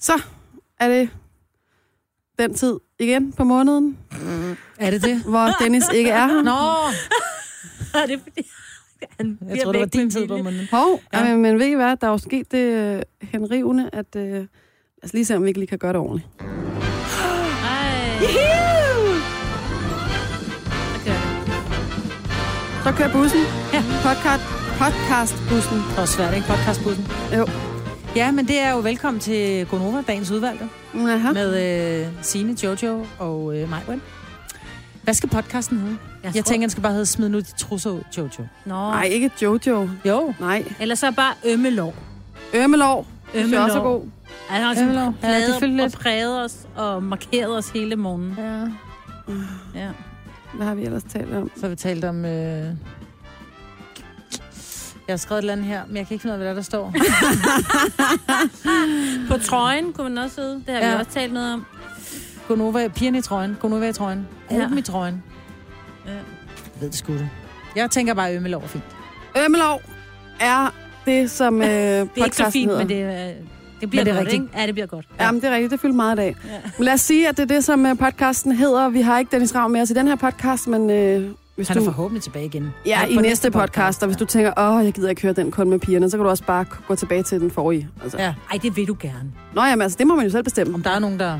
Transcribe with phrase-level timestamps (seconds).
[0.00, 0.12] Så
[0.80, 1.10] er det
[2.38, 3.98] den tid igen på måneden,
[4.78, 5.22] Er det det?
[5.22, 6.42] hvor Dennis ikke er her.
[6.42, 6.50] Nå,
[8.00, 8.48] Er det fordi,
[9.18, 10.68] han jeg bliver tror, det var din tid på måneden.
[10.70, 11.24] Hov, Ja.
[11.24, 12.58] men, men ved I hvad, der er jo sket det
[12.96, 14.16] øh, henrivende, at...
[14.16, 16.28] Øh, lad os lige se, om vi ikke lige kan gøre det ordentligt.
[22.84, 23.40] Så kører bussen.
[23.72, 23.82] Ja.
[24.06, 24.44] Podcast,
[24.80, 25.76] podcastbussen.
[25.88, 26.46] Det var svært, ikke?
[26.46, 27.06] Podcastbussen.
[27.36, 27.46] Jo.
[28.16, 31.32] Ja, men det er jo velkommen til Gonova, dagens udvalgte, Aha.
[31.32, 33.82] med øh, Signe, Jojo og øh, mig.
[35.02, 35.96] Hvad skal podcasten hedde?
[36.24, 38.28] Jeg, jeg tror- tænker, den skal bare hedde Smid nu de trusser ud, Jojo.
[38.64, 38.74] Nå.
[38.74, 39.88] Nej, ikke Jojo.
[40.04, 40.34] Jo.
[40.40, 40.64] Nej.
[40.80, 41.94] Eller så bare ømmelov.
[42.54, 43.06] Ømmelov.
[43.32, 44.00] Det er også Ømmelov.
[44.00, 44.08] god.
[44.48, 45.14] Han har Ømmelov.
[45.20, 48.34] sådan Ja, det pladet fyldte og præget os og markeret os hele morgenen.
[48.38, 48.60] Ja.
[49.80, 49.88] Ja.
[50.54, 51.50] Hvad har vi ellers talt om?
[51.56, 52.24] Så har vi talt om...
[52.24, 52.64] Øh...
[55.10, 56.48] Jeg har skrevet et eller andet her, men jeg kan ikke finde ud af, hvad
[56.48, 56.92] der, der står.
[59.28, 60.54] På trøjen kunne man også sidde.
[60.54, 60.88] Det har ja.
[60.94, 61.66] Vi også talt noget om.
[62.48, 64.78] Gonova, pigerne i trøjen, Gonova i trøjen, gruppen Ja.
[64.78, 65.22] i trøjen.
[66.06, 66.12] Ja.
[66.12, 66.20] Jeg
[66.80, 67.28] ved det sgu det.
[67.76, 68.84] Jeg tænker bare, at ømmelov er fint.
[69.46, 69.80] Ømmelov
[70.40, 70.74] er
[71.06, 72.84] det, som øh, Det er ikke så fint, hedder.
[72.84, 73.34] men det, øh,
[73.80, 74.42] det bliver det er godt, rigtigt.
[74.42, 74.58] ikke?
[74.60, 75.06] Ja, det bliver godt.
[75.18, 75.24] Ja.
[75.24, 75.70] Jamen, det er rigtigt.
[75.72, 76.36] Det fylder meget i dag.
[76.44, 76.50] Ja.
[76.78, 78.88] Men lad os sige, at det er det, som øh, podcasten hedder.
[78.88, 81.30] Vi har ikke Dennis Ravn med os i den her podcast, men øh,
[81.60, 81.84] hvis Han er du...
[81.84, 82.70] forhåbentlig tilbage igen.
[82.86, 85.70] Ja, i næste podcast, og hvis du tænker, åh, jeg gider ikke høre den kun
[85.70, 87.88] med pigerne, så kan du også bare gå tilbage til den forrige.
[88.02, 88.18] Altså.
[88.18, 88.34] Ja.
[88.52, 89.32] Ej, det vil du gerne.
[89.54, 90.74] Nå jamen, altså, det må man jo selv bestemme.
[90.74, 91.38] Om der er nogen, der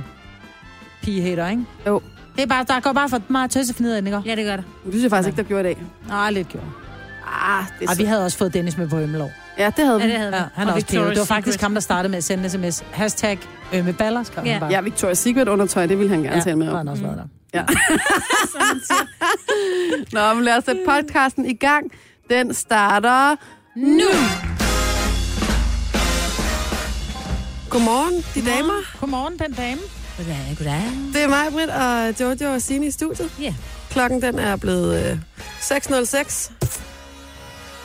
[1.02, 1.64] pigehater, ikke?
[1.86, 2.00] Jo.
[2.36, 4.22] Det er bare, der går bare for meget tøssefineder ind, ikke?
[4.26, 4.64] Ja, det gør det.
[4.84, 5.82] Det synes jeg faktisk ikke, der gjorde i dag.
[6.08, 6.62] Nej, lidt gjort.
[7.26, 8.02] Ah, det er Og så...
[8.02, 9.30] vi havde også fået Dennis med på ømmelov.
[9.58, 10.10] Ja, det havde Ja, vi.
[10.12, 10.48] det havde Ja, vi.
[10.54, 11.02] han er Og også pæve.
[11.06, 11.62] Victoria's Det var faktisk Secret.
[11.62, 12.84] ham, der startede med at sende en sms.
[12.90, 13.38] Hashtag
[13.74, 14.52] ømme baller, skrev Ja.
[14.52, 14.70] han bare.
[14.70, 16.76] Ja, Victoria's Secret undertøj, det ville han gerne tale med om.
[16.76, 17.24] han også været der.
[17.54, 17.62] Ja.
[20.12, 21.92] Nå, men lad os sætte podcasten i gang.
[22.30, 23.36] Den starter
[23.76, 24.08] nu.
[27.70, 28.98] Godmorgen, de damer.
[29.00, 29.80] Godmorgen, den dame.
[30.16, 30.82] Goddag, goddag.
[31.12, 33.30] Det er mig, Britt, og Jojo og Signe i studiet.
[33.40, 33.54] Ja.
[33.90, 35.18] Klokken den er blevet øh,
[35.60, 36.52] 6.06.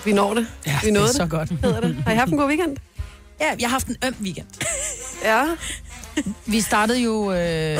[0.06, 0.48] Vi når det.
[0.66, 1.50] Ja, Vi nåede det er så godt.
[1.50, 1.96] Hedder det.
[2.06, 2.78] Har I haft en god weekend?
[3.40, 4.48] Ja, jeg har haft en øm weekend.
[5.24, 5.46] Ja.
[6.46, 7.80] Vi startede jo, øh,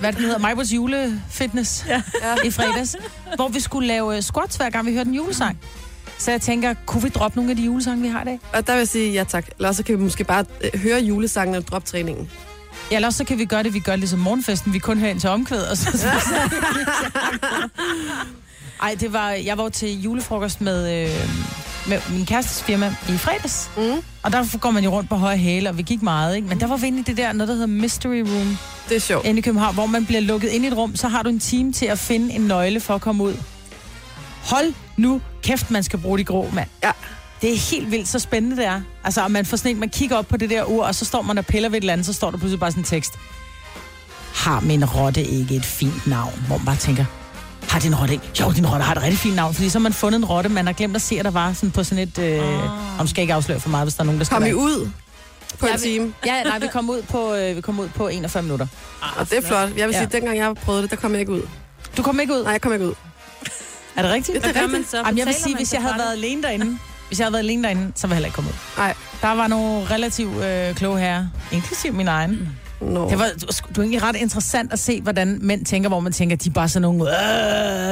[0.00, 2.02] hvad det hedder, Majbos julefitness ja.
[2.44, 2.96] i fredags,
[3.36, 5.58] hvor vi skulle lave øh, squats, hver gang vi hørte en julesang.
[6.18, 8.40] Så jeg tænker, kunne vi droppe nogle af de julesange, vi har i dag?
[8.52, 9.46] Og der vil jeg sige ja tak.
[9.58, 12.30] Eller så kan vi måske bare øh, høre julesangen og droppe træningen.
[12.90, 14.72] Ja, eller så kan vi gøre det, vi gør ligesom morgenfesten.
[14.72, 15.90] Vi kun hører ind til omkvæd, og så...
[15.98, 16.06] så
[18.82, 19.30] Ej, det var...
[19.30, 21.28] Jeg var til julefrokost med, øh,
[21.88, 23.70] med min kærestes firma i fredags.
[23.76, 23.82] Mm.
[24.22, 26.48] Og der går man jo rundt på høje hæle, og vi gik meget, ikke?
[26.48, 29.00] Men der var vi inde i det der, noget der hedder Mystery Room Det er
[29.00, 29.26] sjovt.
[29.26, 31.40] inde i København, hvor man bliver lukket ind i et rum, så har du en
[31.40, 33.34] time til at finde en nøgle for at komme ud.
[34.44, 36.68] Hold nu kæft, man skal bruge de grå, mand.
[36.82, 36.90] Ja.
[37.42, 38.80] Det er helt vildt, så spændende det er.
[39.04, 41.04] Altså, og man får sådan en, man kigger op på det der ur, og så
[41.04, 42.84] står man og piller ved et eller andet, så står der pludselig bare sådan en
[42.84, 43.12] tekst.
[44.34, 46.44] Har min rotte ikke et fint navn?
[46.46, 47.04] Hvor man bare tænker,
[47.68, 48.30] har din rotte ikke?
[48.40, 50.48] Jo, din rotte har et rigtig fint navn, fordi så har man fundet en rotte,
[50.48, 52.18] man har glemt at se, at der var sådan på sådan et...
[52.18, 53.00] Øh, Ah.
[53.00, 54.90] Om skal ikke afsløre for meget, hvis der er nogen, der skal Kom I ud
[55.58, 56.14] på Ja, en time?
[56.26, 58.66] Ja, nej, vi kom ud på, øh, vi kom ud på 41 minutter.
[59.16, 59.68] Og det er flot.
[59.76, 60.02] Jeg vil sige, Ja.
[60.06, 61.42] at dengang jeg prøvede det, der kom jeg ikke ud.
[61.96, 62.42] Du kom ikke ud?
[62.42, 62.94] Nej, jeg kom ikke ud.
[63.96, 64.40] Er det rigtigt?
[64.44, 64.96] Hvad gør man så?
[64.96, 66.00] Jamen, jeg vil sige, hvis jeg havde det?
[66.02, 68.50] været alene derinde, hvis jeg havde været alene derinde, så ville jeg heller ikke komme
[68.50, 68.54] ud.
[68.78, 68.94] Nej.
[69.22, 72.48] Der var nogle relativt øh, kloge herrer, inklusiv min egen.
[72.80, 73.10] Nå.
[73.10, 76.36] Det var, det var egentlig ret interessant at se, hvordan mænd tænker, hvor man tænker,
[76.36, 77.02] de er bare sådan nogle,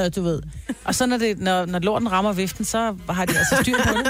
[0.05, 0.43] øh, du ved.
[0.85, 3.89] Og så når, det, når, når lorten rammer viften, så har de altså styr på
[3.99, 4.07] det.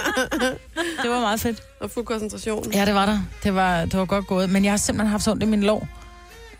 [1.03, 1.63] Det var meget fedt.
[1.81, 2.73] Og fuld koncentration.
[2.73, 3.19] Ja, det var der.
[3.45, 4.51] Det var, det var godt gået.
[4.51, 5.89] Men jeg har simpelthen haft så ondt i min lår.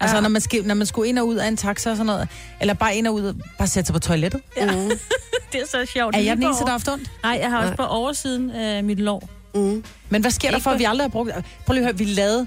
[0.01, 0.23] Altså, Ja.
[0.23, 2.29] når, man skal, når man skulle ind og ud af en taxa og sådan noget,
[2.61, 4.41] eller bare ind og ud og bare sætte sig på toilettet.
[4.61, 4.67] Mm.
[5.53, 6.17] Det er så sjovt.
[6.17, 7.11] Er jeg den eneste, der har haft ondt?
[7.23, 7.77] Nej, jeg har også Nej.
[7.77, 9.29] på oversiden af mit lår.
[9.55, 9.85] Mm.
[10.09, 11.31] Men hvad sker der Ikke for, at vi aldrig har brugt...
[11.67, 12.47] Prøv lige at høre, vi lavede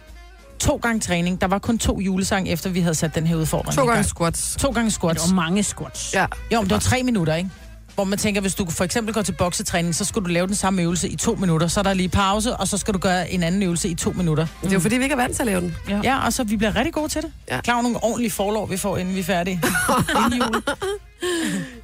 [0.59, 1.41] to gange træning.
[1.41, 3.95] Der var kun to julesange, efter vi havde sat den her udfordring To i gang.
[3.95, 4.55] gange squats.
[4.59, 5.29] To gange Det squats.
[5.29, 6.13] var mange squats.
[6.13, 6.25] Ja.
[6.53, 7.49] Jo, men det var tre minutter, ikke?
[7.95, 10.55] Hvor man tænker, hvis du for eksempel går til boksetræning, så skal du lave den
[10.55, 11.67] samme øvelse i to minutter.
[11.67, 14.11] Så er der lige pause, og så skal du gøre en anden øvelse i to
[14.11, 14.47] minutter.
[14.63, 15.75] Det er jo fordi, vi ikke er vant til at lave den.
[16.03, 17.31] Ja, og så vi bliver rigtig gode til det.
[17.51, 17.61] Ja.
[17.61, 19.61] Klar nogle ordentlige forlov, vi får, inden vi er færdige.
[20.25, 20.61] inden jul.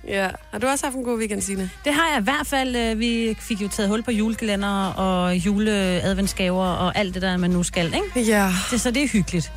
[0.07, 0.27] Ja.
[0.51, 1.69] Har du også haft en god weekend, Signe?
[1.85, 2.75] Det har jeg i hvert fald.
[2.75, 7.49] øh, Vi fik jo taget hul på julekalender og juleadventsgaver og alt det der, man
[7.49, 7.85] nu skal,
[8.15, 8.31] ikke?
[8.31, 8.51] Ja.
[8.71, 9.51] Det, så det er hyggeligt.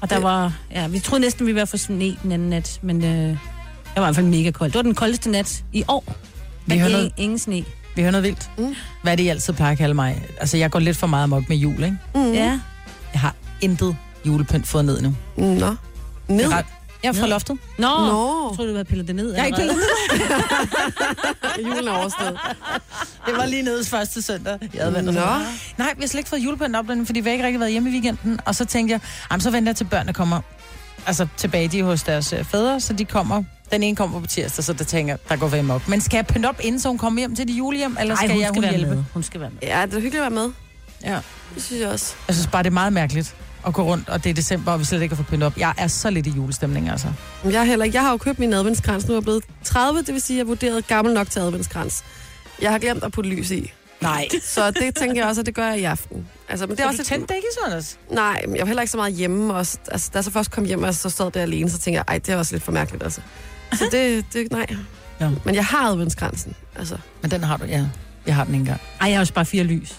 [0.00, 2.78] Og der Det- var, ja, vi troede næsten, vi være for sne den anden nat,
[2.82, 3.38] men øh, det
[3.96, 4.72] var i hvert fald mega koldt.
[4.72, 6.04] Det var den koldeste nat i år.
[6.06, 6.14] Vi
[6.66, 7.64] Men har ingen, noget- ingen sne.
[7.96, 8.50] Vi hører noget vildt.
[8.58, 8.74] Mm.
[9.02, 10.22] Hvad er det, I altid plejer at kalde mig?
[10.40, 11.96] Altså, jeg går lidt for meget amok med jul, ikke?
[12.14, 12.32] Mm.
[12.32, 12.60] Ja.
[13.12, 15.14] Jeg har intet julepynt fået ned nu.
[15.36, 15.74] Nå.
[16.28, 16.52] Ned.
[16.52, 16.66] Ret-
[17.04, 17.58] Jeg er fra loftet.
[17.78, 18.48] Nå, Nå.
[18.48, 19.32] jeg troede, du havde pillet det ned.
[19.32, 19.76] Jeg har ikke pillet
[21.68, 22.38] Julen er overstået.
[23.26, 24.58] Det var lige nede første søndag.
[24.74, 25.12] Jeg havde Nå.
[25.12, 27.90] Nej, vi har slet ikke fået julepynt op, fordi vi har ikke rigtig været hjemme
[27.90, 28.40] i weekenden.
[28.44, 30.40] Og så tænkte jeg, jamen, så venter jeg til børnene kommer
[31.06, 31.68] altså, tilbage.
[31.68, 33.44] De er hos deres øh, fædre, så de kommer.
[33.72, 35.88] Den ene kommer på tirsdag, så der tænker jeg, der går vi op.
[35.88, 38.24] Men skal jeg pynte op, inden så hun kommer hjem til de julehjem, eller Ej,
[38.24, 38.94] skal hun jeg skal hun være hjælpe?
[38.94, 39.04] med.
[39.14, 39.58] Hun skal være med.
[39.62, 40.52] Ja, det er hyggeligt at være med.
[41.04, 41.18] Ja.
[41.54, 42.14] Det synes jeg også.
[42.28, 44.80] Jeg synes bare, det er meget mærkeligt at gå rundt, og det er december, og
[44.80, 45.56] vi slet ikke har fået pyntet op.
[45.58, 47.06] Jeg er så lidt i julestemning, altså.
[47.42, 47.96] Men Jeg, er heller ikke.
[47.96, 49.06] jeg har jo købt min adventskrans.
[49.06, 51.40] Nu er jeg blevet 30, det vil sige, at jeg er vurderet gammel nok til
[51.40, 52.04] adventskrans.
[52.62, 53.72] Jeg har glemt at putte lys i.
[54.00, 54.28] Nej.
[54.42, 56.26] Så det tænker jeg også, at det gør jeg i aften.
[56.48, 57.98] Altså, men det er også du det ikke i søndags?
[58.10, 59.52] Nej, men jeg var heller ikke så meget hjemme.
[59.54, 61.96] Og, altså, da jeg så først kom hjem, og så stod der alene, så tænkte
[61.96, 63.20] jeg, ej, det er også lidt for mærkeligt, altså.
[63.72, 64.66] Så det, det nej.
[65.20, 65.30] Ja.
[65.44, 66.54] Men jeg har adventskransen.
[66.76, 67.86] Altså, Men den har du, ja.
[68.26, 68.80] Jeg har den ikke engang.
[69.00, 69.96] Ej, jeg har også bare fire lys.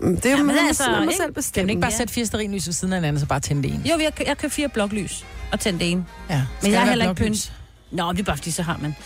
[0.00, 1.14] Det er jo Ja, ja, altså, man ikke?
[1.14, 1.66] selv Kan bestemme.
[1.66, 1.96] du ikke bare Ja.
[1.96, 3.82] sætte fire sterinlys ved siden af hinanden, så bare tænde det ene?
[3.88, 6.04] Jo, jeg, jeg køber fire bloklys og tændte det ene.
[6.30, 6.42] Ja.
[6.62, 7.52] Men jeg har heller ikke pynt.
[7.90, 8.96] Nå, det er bare fordi, så har man...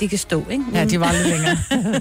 [0.00, 0.64] Det kan stå, ikke?
[0.74, 1.56] Ja, de var lidt længere.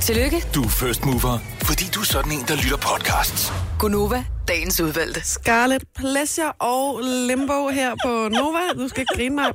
[0.00, 3.52] Tillykke, Du er first mover, fordi du er sådan en, der lytter podcasts.
[3.78, 5.20] Gunova, dagens udvalgte.
[5.24, 8.58] Scarlet Pleasure og Limbo her på Nova.
[8.82, 9.52] Du skal ikke grine mig.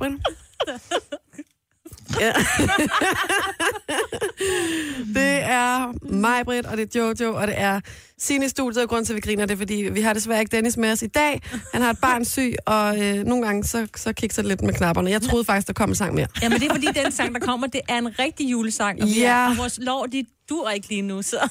[2.20, 2.32] Ja.
[5.14, 7.80] det er mig, Britt, og det er Jojo, og det er
[8.18, 10.40] Signe i studiet, og grund til, at vi griner, det er, fordi vi har desværre
[10.40, 11.40] ikke Dennis med os i dag.
[11.72, 14.74] Han har et barn syg, og øh, nogle gange så, så kikser det lidt med
[14.74, 15.10] knapperne.
[15.10, 16.26] Jeg troede faktisk, der kom en sang mere.
[16.42, 19.02] Ja, men det er fordi, den sang, der kommer, det er en rigtig julesang.
[19.02, 19.28] Og, vi Ja.
[19.30, 21.48] er, og vores lov, de dur ikke lige nu, så...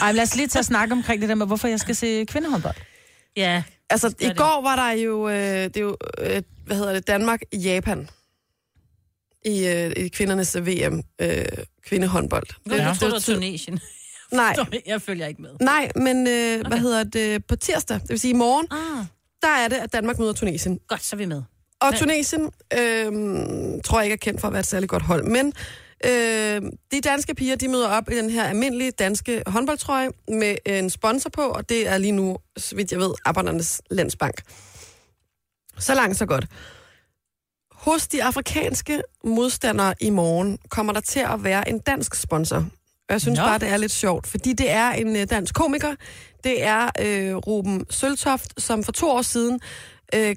[0.00, 2.24] Ej, men lad os lige tage snak omkring det der med, hvorfor jeg skal se
[2.24, 2.74] kvindehåndbold.
[3.36, 5.34] Ja, Altså, i går var der jo, øh,
[5.64, 8.08] det er jo øh, hvad hedder det, Danmark-Japan
[9.44, 11.44] i, øh, i kvindernes VM øh,
[11.86, 12.46] kvindehåndbold.
[12.70, 12.76] Ja.
[12.76, 13.80] tror, det var Tunesien.
[14.32, 14.56] Nej,
[14.86, 15.50] Jeg følger ikke med.
[15.60, 16.68] nej, men øh, okay.
[16.68, 19.06] hvad hedder det, på tirsdag, det vil sige i morgen, Ah,
[19.42, 20.78] der er det, at Danmark møder Tunesien.
[20.88, 21.42] godt, så er vi med.
[21.80, 21.94] Og?
[21.96, 22.42] Tunesien
[22.78, 23.12] øh,
[23.84, 25.52] tror jeg ikke er kendt for at være et særligt godt hold, men
[26.06, 26.62] øh,
[26.92, 31.30] de danske piger, de møder op i den her almindelige danske håndboldtrøje med en sponsor
[31.30, 34.42] på, og det er lige nu, så vidt jeg ved, Arbejdernes Landsbank.
[35.78, 36.46] Så langt, så godt.
[37.80, 42.56] Hos de afrikanske modstandere i morgen kommer der til at være en dansk sponsor.
[42.56, 43.44] Og jeg synes Nå.
[43.44, 45.94] bare, det er lidt sjovt, fordi det er en øh, dansk komiker.
[46.44, 49.60] Det er øh, Ruben Søltoft, som for to år siden
[50.14, 50.36] øh,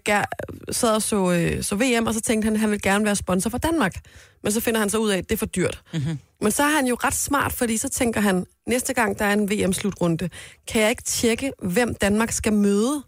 [0.72, 3.16] sad og så, øh, så VM, og så tænkte han, at han ville gerne være
[3.16, 3.96] sponsor for Danmark.
[4.44, 5.82] Men så finder han så ud af, at det er for dyrt.
[5.94, 6.20] Mm-hmm.
[6.42, 9.34] Men så er han jo ret smart, fordi så tænker han, næste gang der er
[9.34, 10.30] en VM-slutrunde,
[10.68, 13.04] kan jeg ikke tjekke, hvem Danmark skal møde,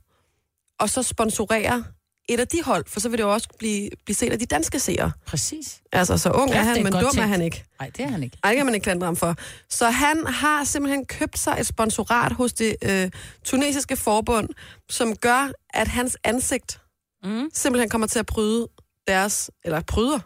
[0.79, 1.83] og så sponsorere
[2.27, 4.45] et af de hold, for så vil det jo også blive, blive set af de
[4.45, 5.11] danske seere.
[5.25, 5.81] Præcis.
[5.91, 7.27] Altså, så ung Ja, er han, er men dum er tænkt.
[7.29, 7.63] han ikke.
[7.79, 8.37] Nej, det er han ikke.
[8.43, 9.35] Ej, det kan man ikke klandre ham for.
[9.69, 13.11] Så han har simpelthen købt sig et sponsorat hos det øh,
[13.43, 14.49] tunesiske forbund,
[14.89, 16.79] som gør, at hans ansigt
[17.23, 17.49] Mm.
[17.53, 18.67] simpelthen kommer til at bryde
[19.07, 20.19] deres, eller bryder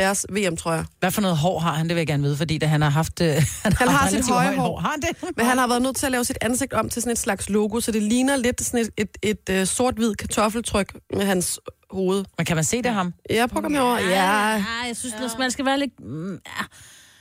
[0.00, 0.84] deres VM-trøjer.
[1.00, 2.90] Hvad for noget hår har han, det vil jeg gerne vide, fordi da han har
[2.90, 3.20] haft...
[3.20, 3.28] Øh,
[3.62, 4.80] han, Han har sit høje højt hår.
[4.80, 5.22] Har han det?
[5.36, 7.50] Men han har været nødt til at lave sit ansigt om til sådan et slags
[7.50, 11.60] logo, så det ligner lidt sådan et, et, et, et sort-hvid kartoffeltryk med hans
[11.90, 12.24] hoved.
[12.38, 13.14] Men kan man se det ham?
[13.30, 13.98] Jeg prøver mig over.
[13.98, 15.38] Ja, ja, jeg synes, ja.
[15.38, 16.00] man skal være lidt...
[16.00, 16.64] Mm, ja.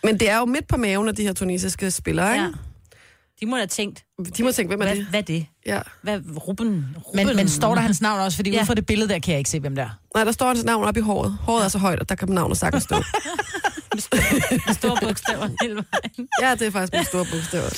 [0.03, 2.43] men det er jo midt på maven af de her tunesiske spillere, ikke?
[2.45, 2.51] ja.
[3.41, 4.03] De må da have tænkt,
[4.37, 5.05] De må tænke, hvem er hvad, det?
[5.05, 5.45] hvad er det?
[5.75, 5.81] Ja.
[6.01, 6.95] Hvad, Ruben?
[7.07, 7.25] Ruben?
[7.27, 8.35] Men, men står der hans navn også?
[8.35, 8.55] Fordi ja.
[8.55, 8.61] Ja.
[8.61, 9.89] ud fra det billede der, kan jeg ikke se, hvem der er.
[10.15, 11.37] Nej, der står hans navn op i håret.
[11.41, 12.95] Håret er så højt, at der kan navnet sagtens stå.
[13.93, 16.27] Med store bogstaver hele vejen.
[16.41, 17.69] ja, det er faktisk med store bogstaver.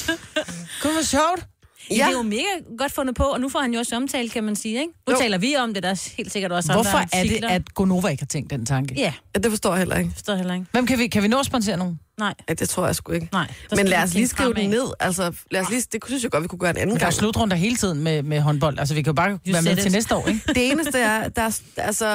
[0.81, 1.47] Kunne være sjovt.
[1.89, 1.95] Ja.
[1.95, 4.43] Det er jo mega godt fundet på, og nu får han jo også omtale, kan
[4.43, 4.93] man sige, ikke?
[5.07, 5.19] Nu Jo.
[5.19, 8.07] taler vi om det, der er helt sikkert også Hvorfor andre er det, at Gonova
[8.07, 8.95] ikke har tænkt den tanke?
[8.97, 10.11] Ja, Ja, det forstår jeg heller ikke.
[10.13, 10.65] forstår heller ikke.
[10.71, 11.99] Hvem kan vi, kan vi nå at sponsere nogen?
[12.19, 13.29] Nej, Ja, det tror jeg sgu ikke.
[13.31, 13.47] nej.
[13.75, 14.83] Men lad os lige skrive den ned.
[14.99, 17.05] Altså, lad os lige, det synes jeg godt, vi kunne gøre en anden Der er
[17.05, 17.13] gang.
[17.13, 18.79] slutrunder hele tiden med, med håndbold.
[18.79, 19.91] Altså, vi kan jo bare You være med said til it.
[19.93, 20.41] næste år, ikke?
[20.55, 22.07] Det eneste er, der er, altså,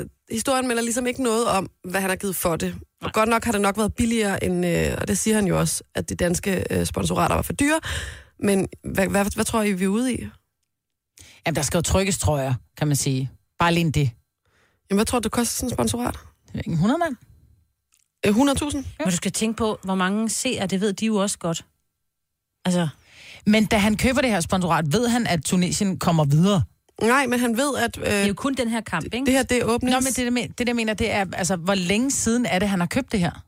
[0.00, 2.74] øh, historien melder ligesom ikke noget om, hvad han har givet for det.
[3.02, 5.58] Og godt nok har det nok været billigere end, øh, og det siger han jo
[5.58, 7.80] også, at de danske øh, sponsorater var for dyre.
[8.42, 10.26] Men hvad, hvad, hvad tror I, vi er ude i?
[11.46, 13.30] Jamen, der skal jo trykkes, tror jeg, kan man sige.
[13.58, 14.10] Bare alene det.
[14.90, 16.14] Jamen, hvad tror du, det koster sådan en sponsorat?
[16.46, 17.16] Det er ikke en 100 mand.
[18.26, 18.76] Øh, 100.000?
[18.98, 21.64] Men du skal tænke på, hvor mange seere, det ved de jo også godt.
[22.64, 22.88] Altså,
[23.46, 26.62] Men da han køber det her sponsorat, ved han, at Tunesien kommer videre.
[27.02, 29.26] Nej, men han ved, at øh, det er jo kun den her kamp, ikke?
[29.26, 29.92] det her, det er åbnings...
[29.94, 32.46] Nå, men det, der men- det der jeg mener, det er, altså, hvor længe siden
[32.46, 33.44] er det, han har købt det her?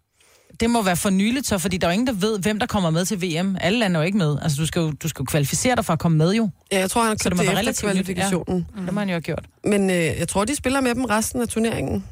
[0.60, 2.66] Det må være for nyligt, så, fordi der er jo ingen, der ved, hvem der
[2.66, 3.56] kommer med til VM.
[3.60, 4.36] Alle lande er jo ikke med.
[4.42, 6.50] Altså, du skal jo, du skal jo kvalificere dig for at komme med, jo.
[6.72, 8.02] Ja, jeg tror, han har købt det må det, være efter relativt nyt, ja.
[8.02, 8.66] kvalifikationen.
[8.76, 8.84] Mm.
[8.84, 9.46] Det må han jo have gjort.
[9.64, 12.04] Men øh, jeg tror, de spiller med dem resten af turneringen.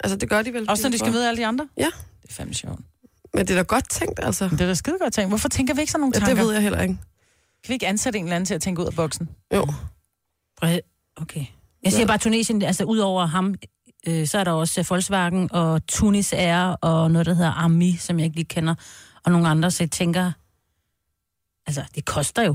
[0.00, 0.70] Altså, det gør de vel.
[0.70, 1.68] Også når de skal møde alle de andre?
[1.76, 1.90] Ja.
[2.22, 2.80] Det er fandme sjovt.
[3.34, 4.48] Men det er da godt tænkt, altså.
[4.48, 5.30] Det er da skide godt tænkt.
[5.30, 6.34] Hvorfor tænker vi ikke sådan nogle Ja, tanker?
[6.34, 6.94] det ved jeg heller ikke.
[7.64, 9.28] Kan vi ikke ansætte en eller anden til at tænke ud af boksen?
[9.54, 9.66] Jo.
[11.16, 11.44] Okay.
[11.82, 13.54] Jeg siger bare Tunesien, altså udover ham,
[14.08, 17.96] øh, så er der også øh, Volkswagen og Tunis Air og noget, der hedder Armi,
[18.00, 18.74] som jeg ikke lige kender,
[19.24, 20.32] og nogle andre, så jeg tænker,
[21.66, 22.54] altså det koster jo.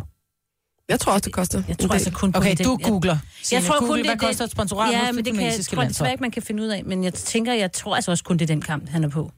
[0.89, 2.65] Jeg tror også, det koster Jeg en tror altså kun på Okay, det.
[2.65, 3.11] du googler.
[3.13, 5.43] Jeg Signe, tror kun, Google, det, hvad koster et sponsorat Ja, men det det kan,
[5.43, 6.83] jeg tror desværre ikke, man kan finde ud af.
[6.85, 9.31] Men jeg tænker, jeg tror altså også kun, det er den kamp, han er på.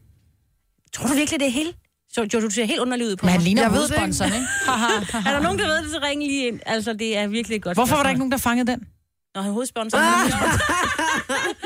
[0.93, 1.74] Tror du virkelig, det er hele?
[2.13, 3.43] Så jo, du ser helt underlig ud på Men han mig.
[3.43, 4.00] ligner Jeg ved det ikke.
[4.00, 4.48] hovedsponsoren, ikke?
[5.29, 6.60] Er der nogen, der ved det, så ring lige ind.
[6.65, 8.79] Altså, det er virkelig godt Hvorfor var der ikke nogen, der fangede den?
[9.36, 9.98] Nå, han er hovedsponsor.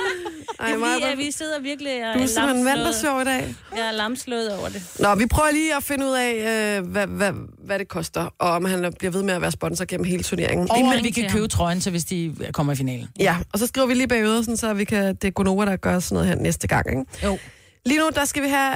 [0.59, 3.55] Ej, det er fordi, at vi sidder virkelig og du er simpelthen vandersjov i dag.
[3.75, 4.83] Jeg er lamslået over det.
[4.99, 6.33] Nå, vi prøver lige at finde ud af,
[6.79, 7.31] øh, hvad, hvad,
[7.65, 10.71] hvad det koster, og om han bliver ved med at være sponsor gennem hele turneringen.
[10.71, 13.07] Og Inden- at vi kan købe trøjen til, hvis de kommer i finalen.
[13.19, 15.75] Ja, og så skriver vi lige bagud, sådan, så vi kan, det er Gonova, der
[15.75, 16.89] gør sådan noget her næste gang.
[16.89, 17.03] Ikke?
[17.23, 17.37] Jo.
[17.85, 18.73] Lige nu, der skal vi have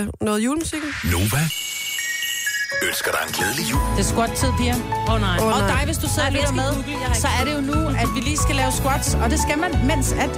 [0.00, 0.80] øh, noget julemusik.
[1.12, 1.40] Nova
[2.88, 3.80] ønsker dig en glædelig jul.
[3.96, 4.74] Det er squat-tid, Pia.
[4.74, 5.36] Åh oh, nej.
[5.40, 5.68] Og nej.
[5.76, 8.20] dig, hvis du sidder og lytter med, google, så er det jo nu, at vi
[8.20, 9.14] lige skal lave squats.
[9.14, 10.32] Og det skal man, mens at...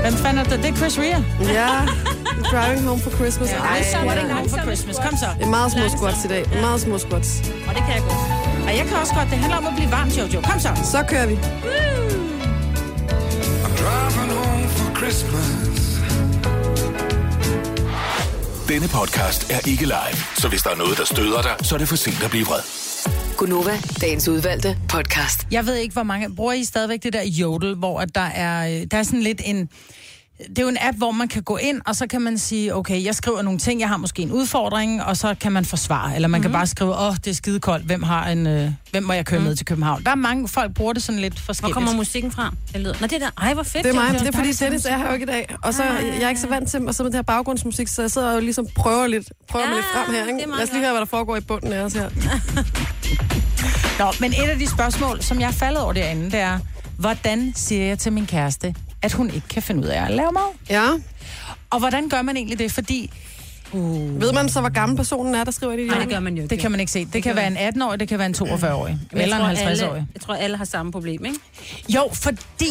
[0.00, 0.58] Hvem fanden er det?
[0.62, 1.20] Det er Chris Rea.
[1.58, 1.68] Ja,
[2.52, 3.50] Driving Home for Christmas.
[3.50, 4.34] Ja, Ej, ja.
[4.34, 4.96] home for Christmas.
[4.96, 5.26] Kom så.
[5.38, 6.44] Det er meget små squats i dag.
[6.60, 7.28] Meget små squats.
[7.68, 8.18] Og det kan jeg godt.
[8.68, 9.30] Og jeg kan også godt.
[9.30, 10.40] Det handler om at blive varm, Jojo.
[10.40, 10.68] Kom så.
[10.92, 11.34] Så kører vi.
[13.64, 15.80] I'm driving home for Christmas.
[18.68, 21.78] Denne podcast er ikke live, så hvis der er noget, der støder dig, så er
[21.78, 22.89] det for sent at blive vred.
[23.40, 25.46] Gunova, dagens udvalgte podcast.
[25.50, 26.34] Jeg ved ikke, hvor mange...
[26.34, 29.42] Bruger I stadigvæk det der Jodel, hvor at der er, øh, der er sådan lidt
[29.44, 29.68] en...
[30.48, 32.74] Det er jo en app, hvor man kan gå ind, og så kan man sige,
[32.74, 36.14] okay, jeg skriver nogle ting, jeg har måske en udfordring, og så kan man forsvare.
[36.14, 36.52] Eller man mm-hmm.
[36.52, 39.12] kan bare skrive, åh, oh, det er skide koldt, hvem, har en, øh, hvem må
[39.12, 39.46] jeg køre mm.
[39.46, 40.04] med til København?
[40.04, 41.74] Der er mange folk, bruger det sådan lidt Hvor forskelligt.
[41.74, 42.54] kommer musikken fra?
[42.72, 42.94] Det lyder...
[43.00, 43.30] Nå, det er der.
[43.42, 43.84] Ej, hvor fedt.
[43.84, 44.20] Det er mig.
[44.20, 45.56] Det er fordi Dennis er her jo ikke i dag.
[45.62, 48.02] Og så jeg er ikke så vant til at sidde med det her baggrundsmusik, så
[48.02, 50.22] jeg sidder og ligesom prøver lidt, prøver Ja, mig lidt frem her.
[50.24, 50.56] det er Ikke?
[50.56, 52.08] Lad os lige høre, hvad der foregår i bunden af os her.
[53.98, 56.58] Nå, men et af de spørgsmål, som jeg er faldet over derinde, det er,
[56.98, 60.32] hvordan siger jeg til min kæreste, at hun ikke kan finde ud af at lave
[60.32, 60.52] mad?
[60.70, 60.88] Ja.
[61.70, 62.72] Og hvordan gør man egentlig det?
[62.72, 63.10] Fordi
[63.72, 65.82] Ved man så, hvor gammel personen er, der skriver det?
[65.82, 66.50] i Nej, det gør man jo ikke.
[66.50, 67.04] det kan man ikke se.
[67.04, 68.98] Det kan være en 18-årig, det kan være en 42-årig.
[69.10, 69.70] Men jeg Eller en tror, 50-årig.
[69.90, 71.38] alle, jeg tror, alle har samme problem, ikke?
[71.88, 72.66] Jo, fordi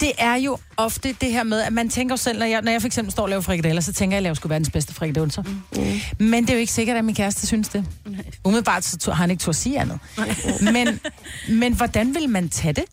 [0.00, 2.80] det er jo ofte det her med, at man tænker selv, når jeg, når jeg
[2.80, 4.94] for eksempel står og laver frikadeller, så tænker jeg, at jeg laver sgu verdens bedste
[4.94, 5.42] frikadeller.
[6.18, 6.26] Mm.
[6.26, 7.84] Men det er jo ikke sikkert, at min kæreste synes det.
[8.44, 9.98] Umiddelbart så har han ikke tur at sige andet.
[10.72, 11.00] Men,
[11.48, 12.84] men hvordan vil man tage det?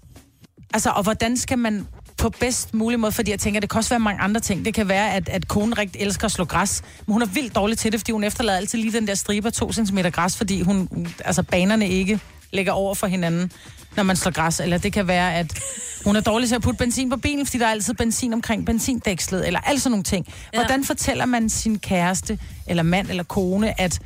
[0.73, 1.87] Altså, og hvordan skal man
[2.21, 4.65] på bedst mulig måde, fordi jeg tænker, det kan også være mange andre ting.
[4.65, 7.55] Det kan være, at, at konen rigtig elsker at slå græs, men hun er vildt
[7.55, 10.37] dårlig til det, fordi hun efterlader altid lige den der stribe af to centimeter græs,
[10.37, 12.19] fordi hun, altså banerne ikke
[12.53, 13.51] ligger over for hinanden,
[13.95, 14.59] når man slår græs.
[14.59, 15.59] Eller det kan være, at
[16.05, 18.65] hun er dårlig til at putte benzin på bilen, fordi der er altid benzin omkring
[18.65, 20.27] benzindækslet, eller alt sådan nogle ting.
[20.53, 23.99] Hvordan fortæller man sin kæreste, eller mand, eller kone, at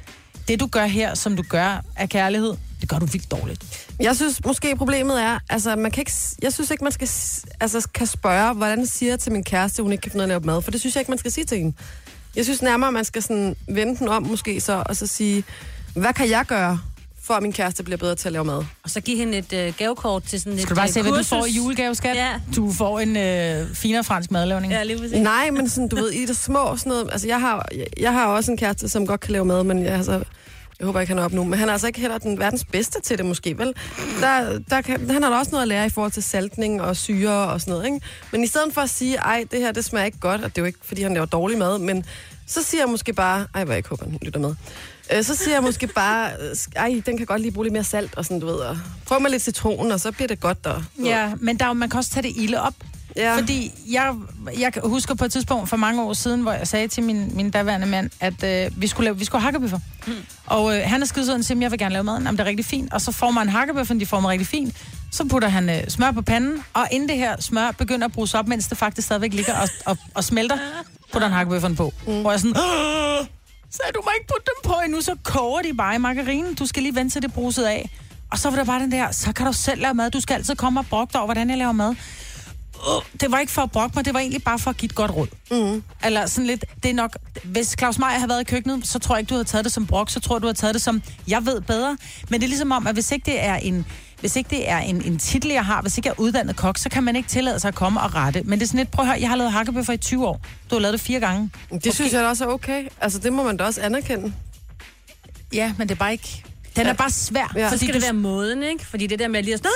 [0.47, 3.87] det, du gør her, som du gør af kærlighed, det gør du vildt dårligt.
[3.99, 7.09] Jeg synes måske problemet er, altså man kan ikke, jeg synes ikke man skal,
[7.59, 10.39] altså, kan spørge, hvordan siger jeg til min kæreste, hun ikke kan finde at lave
[10.39, 11.75] mad, for det synes jeg ikke man skal sige til hende.
[12.35, 15.43] Jeg synes nærmere, man skal sådan vende den om måske så, og så sige,
[15.93, 16.79] hvad kan jeg gøre,
[17.25, 18.63] for at min kæreste bliver bedre til at lave mad?
[18.83, 21.01] Og så give hende et øh, gavekort til sådan et Skal du bare øh, se,
[21.01, 22.15] hvad du får i julegave, skat?
[22.15, 22.39] Ja.
[22.55, 24.73] Du får en øh, finere fransk madlavning.
[24.73, 25.17] Ja, lige præcis.
[25.17, 28.13] Nej, men sådan, du ved, i det små sådan noget, altså jeg har, jeg, jeg
[28.13, 30.23] har også en kæreste, som godt kan lave mad, men jeg, altså,
[30.79, 32.65] jeg håber ikke, han er op nu, men han er altså ikke heller den verdens
[32.65, 33.73] bedste til det måske, vel?
[34.21, 36.95] Der, der kan, han har da også noget at lære i forhold til saltning og
[36.95, 37.99] syre og sådan noget, ikke?
[38.31, 40.57] Men i stedet for at sige, ej, det her, det smager ikke godt, og det
[40.57, 42.05] er jo ikke, fordi han laver dårlig mad, men
[42.47, 44.55] så siger jeg måske bare, ej, hvor jeg ikke håber, han lytter med.
[45.15, 46.29] Øh, Så siger jeg måske bare,
[46.75, 49.21] ej, den kan godt lige bruge lidt mere salt, og sådan, du ved, og prøv
[49.21, 51.89] med lidt citron, og så bliver det godt, og, Ja, men der, er jo- man
[51.89, 52.73] kan også tage det ilde op.
[53.15, 53.35] Ja.
[53.37, 54.13] Fordi jeg,
[54.59, 57.49] jeg husker på et tidspunkt for mange år siden, hvor jeg sagde til min, min
[57.51, 59.79] daværende mand, at øh, vi, skulle lave, vi skulle have hakkebøffer.
[60.07, 60.13] Mm.
[60.45, 62.23] Og øh, han er skide sådan og siger, jeg vil gerne lave maden.
[62.23, 62.93] Jamen, det er rigtig fint.
[62.93, 64.75] Og så får man hakkebøffen, de former rigtig fint.
[65.11, 68.33] Så putter han øh, smør på panden, og inden det her smør begynder at bruges
[68.33, 70.57] op, mens det faktisk stadigvæk ligger og, og, og smelter,
[71.13, 71.93] putter han hakkebøffen på.
[72.07, 72.21] Mm.
[72.21, 73.25] Hvor jeg sådan, "Åh,
[73.71, 76.53] så du må ikke putte dem på endnu, så koger de bare i margarinen.
[76.55, 77.89] Du skal lige vente til det bruset af.
[78.31, 80.11] Og så var der bare den der, så kan du selv lave mad.
[80.11, 81.95] Du skal altid komme og brokke dig over, hvordan jeg laver mad.
[82.79, 84.87] Uh, det var ikke for at brokke mig, det var egentlig bare for at give
[84.87, 85.27] et godt råd.
[85.51, 85.83] Mm.
[86.05, 89.15] Eller sådan lidt, det er nok, hvis Claus Meier havde været i køkkenet, så tror
[89.15, 90.81] jeg ikke, du havde taget det som brok, så tror jeg, du havde taget det
[90.81, 91.97] som, jeg ved bedre.
[92.29, 93.85] Men det er ligesom om, at hvis ikke det er en,
[94.19, 96.77] hvis ikke det er en, en titel, jeg har, hvis ikke jeg er uddannet kok,
[96.77, 98.41] så kan man ikke tillade sig at komme og rette.
[98.43, 100.41] Men det er sådan lidt, prøv at høre, jeg har lavet hakkebøffer i 20 år.
[100.69, 101.49] Du har lavet det fire gange.
[101.83, 102.87] det synes jeg da også er okay.
[103.01, 104.33] Altså, det må man da også anerkende.
[105.53, 106.43] Ja, men det er bare ikke...
[106.75, 107.53] Den er bare svær.
[107.55, 107.69] Ja.
[107.69, 108.85] Så skal du, det være måden, ikke?
[108.87, 109.67] Fordi det der med lige at...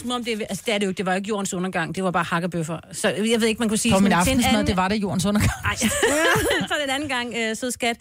[0.00, 0.98] Som om det, er- altså, det er det jo ikke.
[0.98, 1.94] Det var jo ikke jordens undergang.
[1.94, 2.78] Det var bare hakkebøffer.
[2.92, 3.92] Så jeg ved ikke, man kunne sige...
[3.92, 5.50] på min aftensmad, anden- det var det jordens undergang.
[5.64, 5.76] Ej,
[6.68, 7.96] så er det en anden gang, øh, sød skat.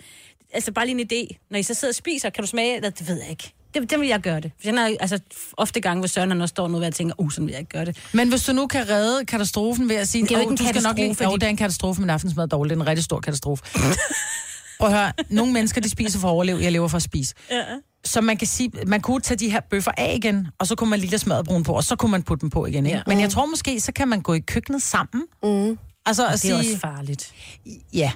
[0.54, 1.38] Altså bare lige en idé.
[1.52, 2.76] Når I så sidder og spiser, kan du smage...
[2.76, 3.54] eller, Det ved jeg ikke.
[3.74, 4.52] det, det vil jeg gøre det.
[4.62, 5.20] For jeg har, altså,
[5.58, 7.70] ofte gange, hvis Søren også står nu, og jeg tænker, uh, sådan vil jeg ikke
[7.72, 7.98] gøre det.
[8.14, 10.52] Men hvis du nu kan redde katastrofen ved at sige, Det er jo ikke "Åh,
[10.52, 11.06] en du skal nok lige...
[11.08, 12.70] katastrofe, Jo, de- det er en katastrofe, men aftensmad er dårligt.
[12.72, 13.64] Det er en rigtig stor katastrofe.
[14.86, 16.60] Prøv at høre, nogle mennesker, de spiser for at overleve.
[16.64, 17.34] Jeg lever for at spise.
[17.52, 17.64] Ja.
[18.04, 20.90] Så man kan sige, man kunne tage de her bøffer af igen, og så kunne
[20.90, 22.86] man lige lade smadret brun på, og så kunne man putte dem på igen.
[22.86, 22.98] Ikke?
[22.98, 23.04] Ja.
[23.08, 25.24] Men jeg tror måske, så kan man gå i køkkenet sammen.
[25.44, 25.78] Mm.
[26.06, 27.34] Altså at Det er sige, også farligt.
[27.94, 28.12] ja,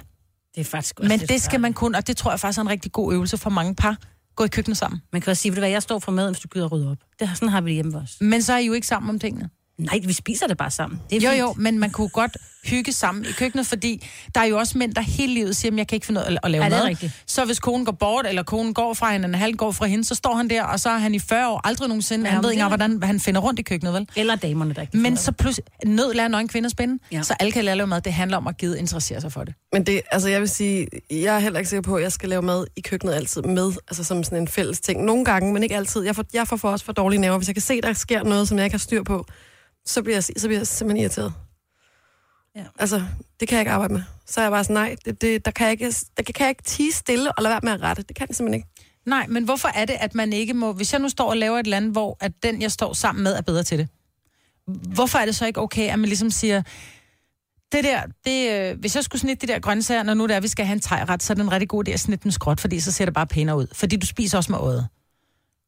[0.54, 1.60] Det er faktisk også men det skal farligt.
[1.60, 3.96] man kun, og det tror jeg faktisk er en rigtig god øvelse for mange par.
[4.36, 5.00] Gå i køkkenet sammen.
[5.12, 6.90] Man kan også sige, ved du hvad, jeg står for maden, hvis du gider rydde
[6.90, 6.96] op.
[7.20, 8.14] Det, sådan har vi det hjemme også.
[8.20, 9.48] Men så er I jo ikke sammen om tingene.
[9.84, 11.00] Nej, vi spiser det bare sammen.
[11.10, 11.40] Det er Jo, fint.
[11.40, 14.94] jo, men man kunne godt hygge sammen i køkkenet, fordi der er jo også mænd,
[14.94, 16.78] der hele livet siger, at jeg kan ikke finde ud af at- lave Ja, det
[16.78, 16.84] mad.
[16.88, 17.12] rigtigt.
[17.26, 20.04] Så hvis konen går bort, eller konen går fra hende, eller halv går fra hende,
[20.04, 22.24] så står han der, og så er han i 40 år aldrig nogensinde.
[22.26, 24.08] Ja, han ved ikke hvordan han finder rundt i køkkenet, vel?
[24.16, 27.22] Eller damerne, der ikke Men så pludselig, nød lærer nøgen kvinder spænde, ja.
[27.22, 28.00] så alle kan lære at lave mad.
[28.00, 29.54] Det handler om at give interessere sig for det.
[29.72, 32.28] Men det, altså jeg vil sige, jeg er heller ikke sikker på, at jeg skal
[32.28, 35.04] lave mad i køkkenet altid med, altså som sådan en fælles ting.
[35.04, 36.02] Nogle gange, men ikke altid.
[36.04, 37.38] Jeg får, jeg får for også for dårlige nerver.
[37.38, 39.26] Hvis jeg kan se, der sker noget, som jeg ikke har styr på,
[39.86, 41.32] så bliver jeg, så bliver jeg simpelthen irriteret.
[42.56, 42.64] Ja.
[42.78, 43.02] Altså,
[43.40, 44.02] det kan jeg ikke arbejde med.
[44.26, 46.48] Så er jeg bare sådan, nej, det, det, der, kan jeg ikke, der kan jeg
[46.48, 48.02] ikke tige stille og lade være med at rette.
[48.02, 48.68] Det kan jeg simpelthen ikke.
[49.06, 50.72] Nej, men hvorfor er det, at man ikke må...
[50.72, 53.22] Hvis jeg nu står og laver et eller andet, hvor at den, jeg står sammen
[53.22, 53.88] med, er bedre til det.
[54.66, 56.62] Hvorfor er det så ikke okay, at man ligesom siger...
[57.72, 60.40] Det der, det, øh, hvis jeg skulle snitte de der grøntsager, når nu det er,
[60.40, 62.32] vi skal have en tegret, så er det en rigtig god idé at snitte dem
[62.32, 63.66] skråt, fordi så ser det bare pænere ud.
[63.72, 64.88] Fordi du spiser også med øjet.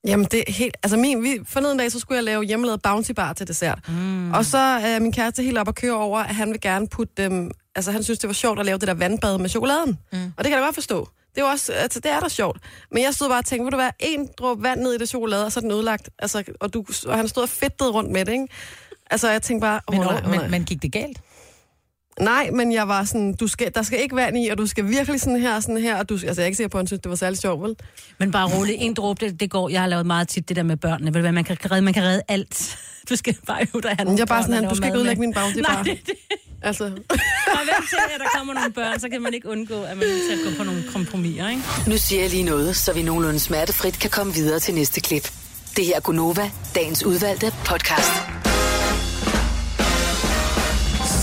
[0.04, 0.76] Jamen, det er helt...
[0.82, 3.78] Altså, min, vi, forleden dag, så skulle jeg lave hjemmelavet bounty bar til dessert.
[3.88, 4.32] Mm.
[4.32, 7.12] Og så er min kæreste helt op og køre over, at han vil gerne putte
[7.16, 7.50] dem...
[7.74, 9.98] Altså, han synes, det var sjovt at lave det der vandbad med chokoladen.
[10.12, 10.18] Mm.
[10.36, 11.08] Og det kan jeg godt forstå.
[11.34, 12.58] Det er, jo også, altså, det er da sjovt.
[12.90, 15.08] Men jeg stod bare og tænkte, vil du være en dråbe vand ned i det
[15.08, 16.10] chokolade, og så er den ødelagt.
[16.18, 18.48] Altså, og, du, og han stod og fedtede rundt med det, ikke?
[19.10, 20.42] Altså, jeg tænkte bare, oh, Men, nej, nej, oh, nej.
[20.42, 21.20] men, men gik det galt?
[22.20, 24.88] Nej, men jeg var sådan, du skal, der skal ikke vand i, og du skal
[24.88, 25.96] virkelig sådan her, sådan her.
[25.98, 27.62] Og du, altså, jeg er ikke sikker på, at han synes, det var særlig sjovt,
[27.62, 27.76] vel?
[28.18, 29.68] Men bare roligt, en dråbe, det, det går.
[29.68, 31.06] Jeg har lavet meget tit det der med børnene.
[31.14, 32.76] Ved du hvad, man kan redde, man kan redde alt.
[33.08, 34.74] Du skal bare øve dig at have Jeg nogle er bare sådan, at han, du
[34.76, 35.82] skal ikke ødelægge min bounty Nej, bar.
[35.82, 36.14] det, det.
[36.62, 36.90] Altså, Og
[37.64, 40.10] hvem til, at der kommer nogle børn, så kan man ikke undgå, at man er
[40.12, 41.62] nødt til at gå på nogle kompromiser, ikke?
[41.86, 45.32] Nu siger jeg lige noget, så vi nogenlunde smertefrit kan komme videre til næste klip.
[45.76, 48.12] Det her er Gunova, dagens udvalgte podcast.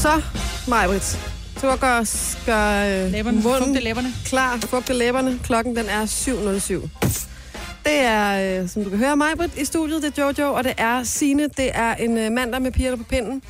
[0.02, 0.22] Så,
[0.70, 1.20] Majbrit,
[1.56, 2.06] du kan gøre,
[2.46, 4.14] gøre øh, Læberne, munden fugte læberne.
[4.26, 5.40] klar, fugte læberne.
[5.44, 6.90] Klokken den er 7.07.
[7.86, 10.74] Det er, øh, som du kan høre, Majbrit i studiet, det er Jojo, og det
[10.78, 11.44] er Sine.
[11.58, 13.42] Det er en øh, mandag med pigerne på pinden.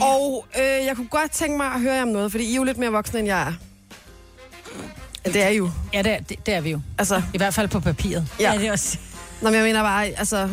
[0.00, 2.56] Og øh, jeg kunne godt tænke mig at høre jer om noget, fordi I er
[2.56, 3.52] jo lidt mere voksne, end jeg er.
[5.26, 5.70] Ja, det er I jo.
[5.92, 6.80] Ja, det er, det, det er vi jo.
[6.98, 8.26] Altså, I hvert fald på papiret.
[8.40, 8.52] ja.
[8.52, 8.98] Ja, det er også...
[9.42, 10.48] Nå, men jeg mener bare, altså,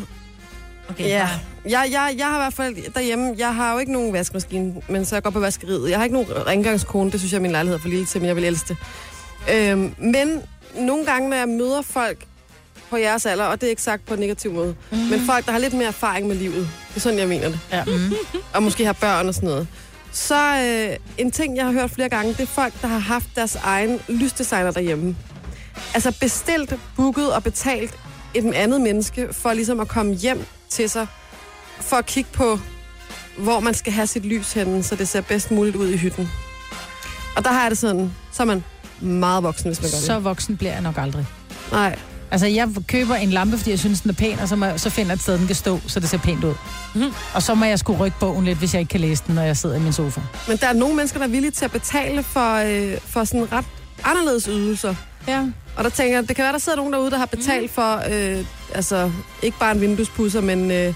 [0.90, 1.30] Okay, Ja,
[1.70, 5.06] jeg, jeg, jeg har i hvert fald derhjemme, jeg har jo ikke nogen vaskemaskine, men
[5.06, 5.90] så jeg går på vaskeriet.
[5.90, 8.28] Jeg har ikke nogen rengøringskone, det synes jeg, min lejlighed er for lille til, men
[8.28, 8.78] jeg vil elske det.
[9.56, 10.42] Øhm, men
[10.76, 12.18] nogle gange, når jeg møder folk
[12.90, 14.98] på jeres alder, og det er ikke sagt på en negativ måde, mm.
[14.98, 17.60] men folk, der har lidt mere erfaring med livet, det er sådan, jeg mener det,
[17.72, 17.84] Ja.
[17.86, 18.14] Mm.
[18.54, 19.68] og måske har børn og sådan noget,
[20.12, 23.26] så øh, en ting, jeg har hørt flere gange, det er folk, der har haft
[23.36, 25.16] deres egen lysdesigner derhjemme.
[25.94, 27.94] Altså bestilt, booket og betalt
[28.34, 31.08] et andet menneske for ligesom at komme hjem til sig,
[31.84, 32.60] for at kigge på,
[33.38, 36.30] hvor man skal have sit lys henne, så det ser bedst muligt ud i hytten.
[37.36, 38.64] Og der har jeg det sådan, så er man
[39.02, 40.24] meget voksen, hvis man gør Så det.
[40.24, 41.26] voksen bliver jeg nok aldrig.
[41.72, 41.96] Nej.
[42.32, 44.90] Altså, jeg køber en lampe, fordi jeg synes, den er pæn, og så, må så
[44.90, 46.54] finder jeg et sted, den kan stå, så det ser pænt ud.
[46.96, 47.14] Mm.
[47.34, 49.42] Og så må jeg skulle rykke bogen lidt, hvis jeg ikke kan læse den, når
[49.42, 50.22] jeg sidder i min sofa.
[50.48, 53.52] Men der er nogle mennesker, der er villige til at betale for, øh, for sådan
[53.52, 53.66] ret
[54.04, 54.96] anderledes ydelser.
[55.28, 55.46] Ja.
[55.76, 58.02] Og der tænker jeg, det kan være, der sidder nogen derude, der har betalt for,
[58.12, 60.94] øh, altså ikke bare en vinduespusser, men øh,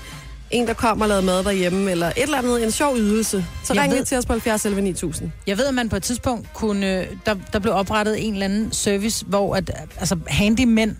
[0.51, 3.45] en, der kommer og laver mad derhjemme, eller et eller andet, en sjov ydelse.
[3.63, 5.31] Så Jeg ring ved- til os på 70 11 9000.
[5.47, 6.99] Jeg ved, at man på et tidspunkt kunne...
[6.99, 10.95] øh, Der, der blev oprettet en eller anden service, hvor at, altså, handymænd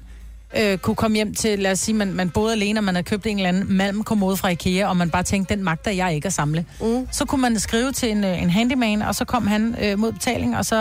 [0.57, 3.03] øh, kunne komme hjem til, lad os sige, man, man boede alene, og man havde
[3.05, 6.25] købt en eller anden malmkommode fra Ikea, og man bare tænkte, den magter jeg ikke
[6.25, 6.65] at samle.
[6.81, 7.07] Mm.
[7.12, 10.12] Så kunne man skrive til en, øh, en handyman, og så kom han øh, mod
[10.12, 10.75] betaling, og så,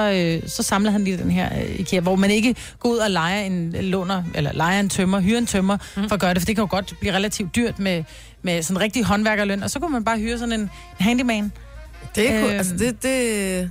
[0.45, 3.11] øh, så samlede han lige den her øh, IKEA, hvor man ikke går ud og
[3.11, 6.09] leger en låner, eller leger en tømmer, hyrer en tømmer mm.
[6.09, 8.05] for at gøre det, for det kan jo godt blive relativt dyrt med,
[8.47, 11.53] med sådan rigtig håndværkerløn, og så kunne man bare hyre sådan en, handyman.
[12.15, 12.51] Det, kunne, Øhm.
[12.59, 13.71] altså, det, det, det,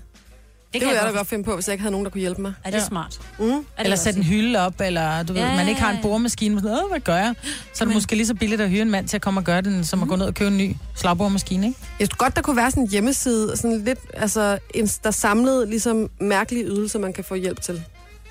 [0.74, 2.22] det kan kunne jeg da godt- finde på, hvis jeg ikke havde nogen, der kunne
[2.22, 2.54] hjælpe mig.
[2.64, 2.84] Er det Ja.
[2.84, 3.20] smart?
[3.40, 3.46] Mm.
[3.46, 5.98] Er det Eller sætte en hylde op, eller du ved, Ja, man ikke har en
[6.02, 6.62] boremaskine.
[6.62, 7.34] Sådan, Åh, hvad gør jeg?
[7.44, 9.40] Så er det Men- måske lige så billigt at hyre en mand til at komme
[9.40, 11.80] og gøre det, som at gå ned og købe en ny slagboremaskine, ikke?
[12.00, 15.70] Jeg tror godt, der kunne være sådan en hjemmeside, sådan lidt, altså, en, der samlede
[15.70, 17.84] ligesom mærkelige ydelser, man kan få hjælp til.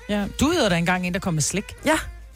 [0.09, 0.25] Ja.
[0.39, 1.65] Du yder da engang en, der kom med slik.
[1.85, 1.95] Ja,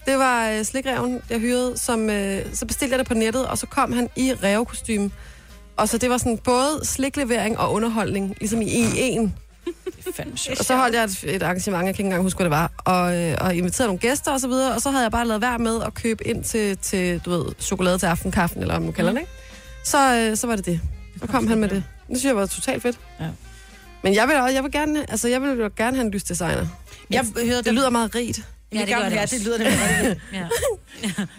[0.09, 3.57] det var øh, slikreven, jeg hyrede, som, øh, så bestilte jeg det på nettet, og
[3.57, 5.11] så kom han i rævekostyme.
[5.77, 8.67] Og så det var sådan både sliklevering og underholdning, ligesom i
[8.97, 9.35] en.
[10.59, 12.71] Og så holdt jeg et, et arrangement, jeg kan ikke engang huske, hvad det var,
[12.77, 15.41] og, øh, og inviterede nogle gæster og så videre, og så havde jeg bare lavet
[15.41, 18.93] være med at købe ind til, til du ved, chokolade til aftenkaffen, eller hvad man
[18.93, 19.31] kalder det, ikke?
[19.83, 20.81] Så, øh, så var det det.
[21.19, 21.83] Så kom han med det.
[22.09, 22.99] Det synes jeg var totalt fedt.
[23.19, 23.25] Ja.
[24.03, 26.67] Men jeg vil, også, jeg vil gerne, altså jeg vil gerne have en lysdesigner.
[27.09, 28.41] Jeg hørte Det lyder meget rigt.
[28.73, 29.67] Ja, det, gør det ja, det lyder det.
[29.67, 30.21] rigtig.
[30.33, 30.45] Ja.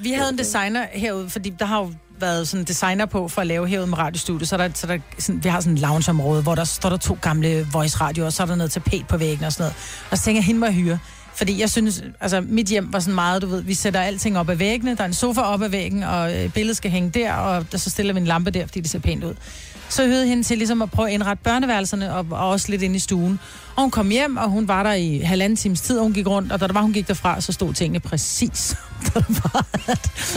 [0.02, 3.46] Vi havde en designer herude, fordi der har jo været sådan designer på for at
[3.46, 6.54] lave herude med radiostudiet, så, der, så der, sådan, vi har sådan en loungeområde, hvor
[6.54, 9.52] der står der to gamle voice-radioer, og så er der noget tapet på væggen og
[9.52, 9.74] sådan noget.
[10.10, 10.98] Og så tænker jeg, hende må hyre.
[11.34, 14.48] Fordi jeg synes, altså mit hjem var sådan meget, du ved, vi sætter alting op
[14.48, 17.32] ad væggene, der er en sofa op ad væggen, og øh, billedet skal hænge der,
[17.32, 19.34] og der, så stiller vi en lampe der, fordi det ser pænt ud.
[19.90, 22.96] Så hørte hende til ligesom at prøve at indrette børneværelserne, og, og også lidt ind
[22.96, 23.40] i stuen.
[23.76, 26.26] Og hun kom hjem, og hun var der i halvanden times tid, og hun gik
[26.26, 28.76] rundt, og da der var, hun gik derfra, så stod tingene præcis,
[29.14, 29.66] der var,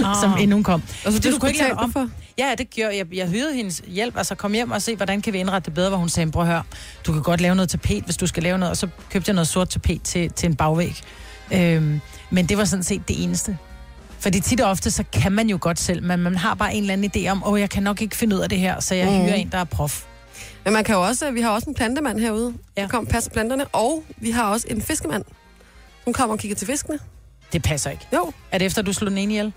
[0.09, 0.21] Åh.
[0.21, 0.81] som inden hun kom.
[0.81, 1.91] Altså, Fordi det du kunne ikke lave det om.
[1.91, 2.09] for.
[2.37, 3.05] Ja, det gjorde jeg.
[3.13, 5.89] Jeg hørte hendes hjælp, altså kom hjem og se, hvordan kan vi indrette det bedre,
[5.89, 6.63] hvor hun sagde, prøv at høre,
[7.07, 9.33] du kan godt lave noget tapet, hvis du skal lave noget, og så købte jeg
[9.35, 11.01] noget sort tapet til, til en bagvæg.
[11.53, 13.57] Øhm, men det var sådan set det eneste.
[14.23, 16.83] Fordi tit og ofte, så kan man jo godt selv, men man har bare en
[16.83, 18.95] eller anden idé om, åh, jeg kan nok ikke finde ud af det her, så
[18.95, 19.15] jeg Mhm.
[19.15, 19.21] mm.
[19.21, 20.03] hyrer en, der er prof.
[20.63, 22.81] Men man kan jo også, vi har også en plantemand herude, Ja.
[22.81, 25.23] der kommer og passer planterne, og vi har også en fiskemand,
[26.03, 26.99] som kommer og kigger til fiskene.
[27.53, 28.07] Det passer ikke.
[28.13, 29.53] Jo, Er det efter, du slog den ene ihjel?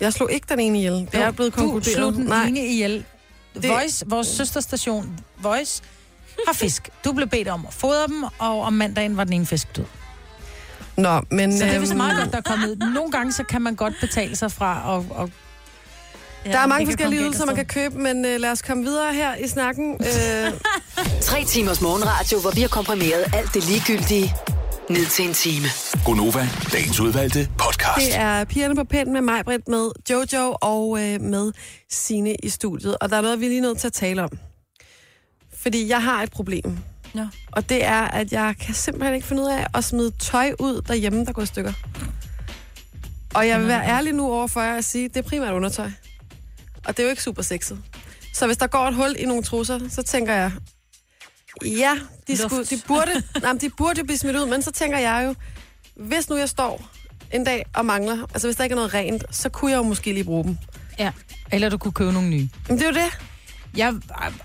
[0.00, 0.92] jeg slog ikke den ene ihjel.
[1.12, 1.96] Det er blevet Du konkluderet.
[1.96, 3.04] slog den Nej, ene ihjel.
[3.54, 5.82] Det- Voice, vores søsterstation Voice,
[6.46, 6.88] har fisk.
[7.04, 9.84] Du blev bedt om at fodre dem, og om mandagen var den ene fisk død.
[10.98, 12.78] Nå, men Så det er vist øhm, meget godt, der er kommet.
[12.94, 15.30] Nogle gange, så kan man godt betale sig fra og, og
[16.46, 19.14] Ja, der er mange forskellige ydelser, man kan købe, men øh, lad os komme videre
[19.14, 19.92] her i snakken.
[20.00, 20.52] Øh,
[21.20, 24.34] Tre timers morgenradio, hvor vi har komprimeret alt det ligegyldige
[24.90, 25.66] ned til en time.
[26.04, 28.06] Gonova, dagens udvalgte podcast.
[28.06, 31.52] det er pigerne på pind med mig, Britt, med Jojo og øh, med
[31.90, 32.96] Sine i studiet.
[33.00, 34.30] Og der er noget, vi er lige nødt til at tale om.
[35.62, 36.78] Fordi jeg har et problem.
[37.14, 37.26] Nå.
[37.52, 40.82] Og det er, at jeg kan simpelthen ikke finde ud af at smide tøj ud
[40.82, 41.72] derhjemme, der går i stykker.
[43.34, 45.52] Og jeg vil være ærlig nu over for jer at sige, at det er primært
[45.52, 45.90] undertøj.
[46.86, 47.78] Og det er jo ikke super sexet.
[48.34, 50.52] Så hvis der går et hul i nogle trusser, så tænker jeg,
[51.64, 51.94] ja,
[52.26, 52.40] de, Luft.
[52.40, 55.34] skulle, de, burde, nej, de burde jo blive smidt ud, men så tænker jeg jo,
[56.06, 56.88] hvis nu jeg står
[57.32, 59.82] en dag og mangler, altså hvis der ikke er noget rent, så kunne jeg jo
[59.82, 60.58] måske lige bruge dem.
[60.98, 61.12] ja.
[61.52, 62.48] Eller du kunne købe nogle nye.
[62.68, 63.18] Men det er jo det.
[63.76, 63.94] Jeg,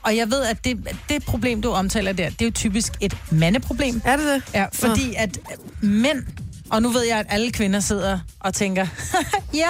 [0.02, 3.18] og jeg ved, at det, det problem, du omtaler der, det er jo typisk et
[3.32, 4.02] mandeproblem.
[4.06, 4.44] Er det det?
[4.54, 5.40] Ja, fordi at
[5.82, 6.24] mænd,
[6.70, 8.88] og nu ved jeg, at alle kvinder sidder og tænker,
[9.54, 9.70] ja,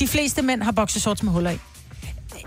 [0.00, 1.58] de fleste mænd har boxershorts med huller i.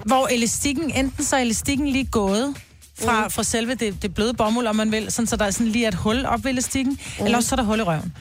[0.05, 2.55] Hvor elastikken, enten så er elastikken lige gået
[2.99, 5.67] fra, fra selve det, det bløde bomuld, om man vil, sådan, så der er sådan
[5.67, 7.25] lige et hul op ved elastikken, mm.
[7.25, 8.13] eller også så er der hul i røven.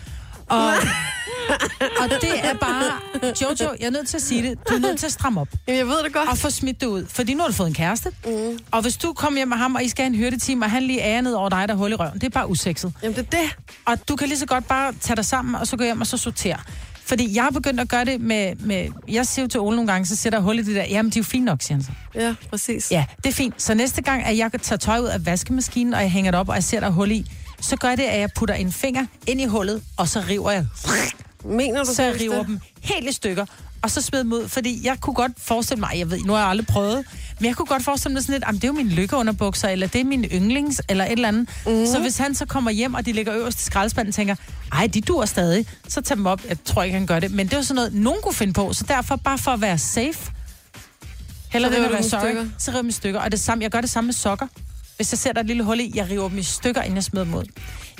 [0.51, 0.73] Og,
[2.01, 2.83] og det er bare,
[3.43, 5.49] Jojo, jeg er nødt til at sige det, du er nødt til at stramme op
[5.69, 6.29] Jamen, jeg ved det godt.
[6.29, 7.07] og få smidt det ud.
[7.09, 8.59] Fordi nu har du fået en kæreste, mm.
[8.71, 10.83] og hvis du kommer hjem med ham, og I skal have en hyrdeteam, og han
[10.83, 12.93] lige ærer ned over dig, der er hul i røven, det er bare usekset.
[13.03, 13.57] Jamen, det er det.
[13.87, 16.07] Og du kan lige så godt bare tage dig sammen, og så gå hjem og
[16.07, 16.59] så sortere.
[17.05, 18.55] Fordi jeg har begyndt at gøre det med...
[18.57, 20.85] med jeg siger jo til Ole nogle gange, så sætter jeg hul i det der.
[20.85, 21.91] Jamen, de er jo fine nok, siger han så.
[22.15, 22.91] Ja, præcis.
[22.91, 23.63] Ja, det er fint.
[23.63, 26.49] Så næste gang, at jeg tager tøj ud af vaskemaskinen, og jeg hænger det op,
[26.49, 29.07] og jeg ser, der er hul i, så gør det, at jeg putter en finger
[29.27, 30.67] ind i hullet, og så river jeg.
[31.45, 32.47] Mener du Så jeg river det?
[32.47, 33.47] dem helt i stykker,
[33.83, 34.49] og så smider dem ud.
[34.49, 37.05] Fordi jeg kunne godt forestille mig, jeg ved, nu har jeg aldrig prøvet,
[37.39, 40.01] men jeg kunne godt forestille mig sådan lidt, det er jo min lykkeunderbukser, eller det
[40.01, 41.49] er min yndlings, eller et eller andet.
[41.67, 41.87] Mm.
[41.87, 44.35] Så hvis han så kommer hjem, og de ligger øverst i skraldespanden, tænker,
[44.73, 46.41] ej, de dur stadig, så tager dem op.
[46.49, 48.53] Jeg tror ikke, han gør det, men det er jo sådan noget, nogen kunne finde
[48.53, 50.31] på, så derfor bare for at være safe,
[51.51, 52.47] heller Så det at være sorry, stykker?
[52.59, 53.21] så river jeg stykker.
[53.21, 54.47] Og det samme, jeg gør det samme med sokker.
[55.01, 56.97] Hvis jeg ser, der er et lille hul i, jeg river dem i stykker, inden
[56.97, 57.45] jeg smider dem ud.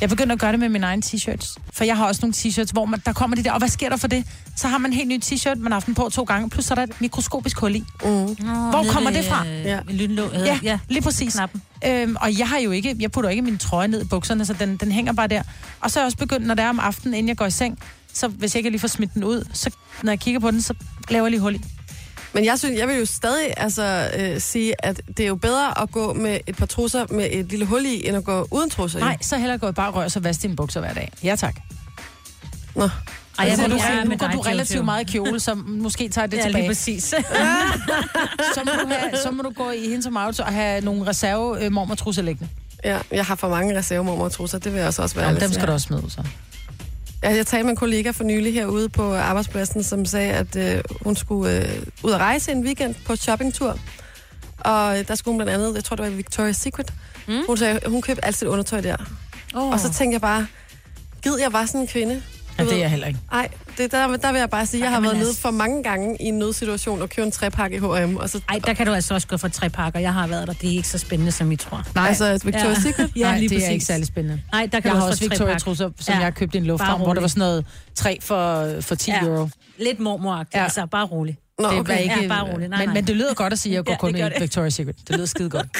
[0.01, 1.57] Jeg begynder at gøre det med mine egne t-shirts.
[1.73, 3.89] For jeg har også nogle t-shirts, hvor man, der kommer de der, og hvad sker
[3.89, 4.25] der for det?
[4.57, 6.65] Så har man en helt ny t-shirt, man har haft den på to gange, plus
[6.65, 7.85] så er der et mikroskopisk hul i.
[8.03, 8.35] Nå,
[8.71, 9.47] Hvor kommer det fra?
[9.47, 9.81] Øh, Ja.
[10.47, 11.35] Ja, ja, lige præcis.
[11.35, 11.63] Knappen.
[11.87, 14.53] Øhm, og jeg har jo ikke, jeg putter ikke min trøje ned i bukserne, så
[14.53, 15.43] den, den hænger bare der.
[15.81, 17.51] Og så er jeg også begyndt, når det er om aftenen, inden jeg går i
[17.51, 17.79] seng,
[18.13, 19.71] så hvis jeg ikke lige får smidt den ud, så
[20.03, 20.75] når jeg kigger på den, så
[21.11, 21.61] laver jeg lige hul i.
[22.33, 25.83] Men jeg, synes, jeg vil jo stadig altså, øh, sige, at det er jo bedre
[25.83, 28.71] at gå med et par trusser med et lille hul i, end at gå uden
[28.71, 29.03] trusser i.
[29.03, 31.13] Nej, så hellere gå i bare rør, så vask dine bukser hver dag.
[31.25, 31.57] Ja, tak.
[32.77, 32.83] Nå.
[32.83, 32.91] Ej,
[33.39, 35.13] jeg Altså, må du, du siger, er nu med går dig, du relativt meget i
[35.13, 36.63] kjole, så måske tager jeg det Ja, tilbage.
[36.63, 37.05] lige præcis.
[38.55, 41.65] så, må du have, så må du gå i hendes auto og have nogle reserve
[41.65, 42.49] øh, mormortrusser liggende.
[42.85, 45.41] Ja, jeg har for mange reservemormor og trusser, det vil jeg også, også være Jamen,
[45.41, 46.23] dem skal du også smide så.
[47.23, 50.83] Ja, jeg talte med en kollega for nylig herude på arbejdspladsen, som sagde, at øh,
[51.03, 53.79] hun skulle øh, ud at rejse en weekend på shoppingtur.
[54.59, 56.93] Og øh, der skulle hun blandt andet, jeg tror det var Victoria's Secret.
[57.29, 57.47] Mm.
[57.47, 58.97] Hun sagde, hun købte altid undertøj der.
[59.55, 59.71] Oh.
[59.71, 60.47] Og så tænkte jeg bare,
[61.23, 62.23] gid jeg var sådan en kvinde.
[62.59, 63.21] Ja, det er jeg heller ikke.
[63.33, 65.51] Nej, det, der, der vil jeg bare sige, at jeg har været nede altså- for
[65.51, 68.41] mange gange i en nødsituation og købe en trepakke i H&M, og så...
[68.49, 70.01] Ej, der kan du altså også gå for tre pakker.
[70.01, 70.53] Jeg har været der.
[70.55, 71.83] Det er ikke så spændende, som I tror.
[71.95, 72.75] Nej, Altså, Victoria's Ja.
[72.75, 73.11] Secret?
[73.17, 73.73] Ja, Nej, lige det er præcis.
[73.73, 74.43] ikke særlig spændende.
[74.53, 76.21] Nej, der kan Jeg du har også også Victoria trusser, som Ja.
[76.21, 79.21] jeg købte i en lufthavn, hvor der var sådan noget tre for, for 10 Ja.
[79.25, 79.49] euro.
[79.79, 80.63] Lidt mormoragtigt, Ja.
[80.63, 81.37] altså bare rolig.
[81.63, 82.03] Nå, Det var okay.
[82.03, 82.69] ikke, Ja, bare rolig.
[82.69, 82.95] Nej, men, nej.
[82.95, 84.37] men det lyder godt at sige, at jeg går Ja, kun i gør det.
[84.57, 84.97] Victoria's Secret.
[85.09, 85.67] Det lyder skide godt.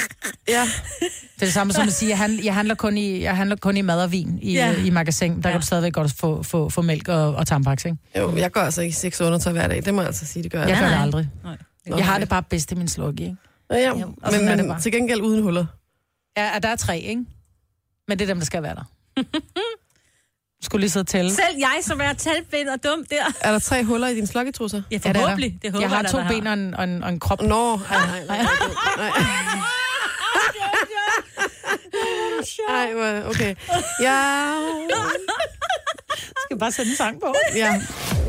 [0.49, 0.63] Ja.
[1.01, 3.37] Det er det samme som at sige, at jeg handler, jeg handler, kun, i, jeg
[3.37, 4.71] handler kun i mad og vin i, Ja.
[4.71, 4.85] ja.
[4.85, 5.31] i magasin.
[5.43, 5.53] Der ja.
[5.53, 7.99] Kan du stadigvæk godt få, få, få mælk og, og tampaks, ikke?
[8.19, 9.85] Jo, jeg går altså ikke i seks undertøj hver dag.
[9.85, 10.69] Det må jeg altså sige, det gør jeg.
[10.69, 10.95] Jeg gør nej.
[10.97, 11.29] det aldrig.
[11.45, 11.57] Nej.
[11.97, 13.37] Jeg har det bare bedst i min sluk, ikke?
[13.71, 13.89] Ja, ja.
[13.89, 13.95] Jo,
[14.31, 15.67] Men, er men til gengæld uden huller.
[16.37, 17.25] Ja, og der er tre, ikke?
[18.09, 18.85] Men det er dem, der skal være der.
[20.71, 21.31] Skulle lige sidde og tælle.
[21.35, 23.25] Selv jeg, som er talblind og dum der.
[23.41, 24.83] Er der tre huller i dine slokketrusser?
[24.91, 25.21] Ja, Ja, det er der.
[25.21, 25.59] forhåbentlig.
[25.63, 27.43] Det håber jeg har to der ben og en, og en, og en krop.
[27.43, 28.39] Nå, ej, nej, nej,
[28.97, 29.11] nej.
[32.69, 33.55] Ej, hvor- okay.
[34.03, 34.53] Ja,
[36.47, 37.35] skal bare sætte en sang på.
[37.57, 37.81] ja.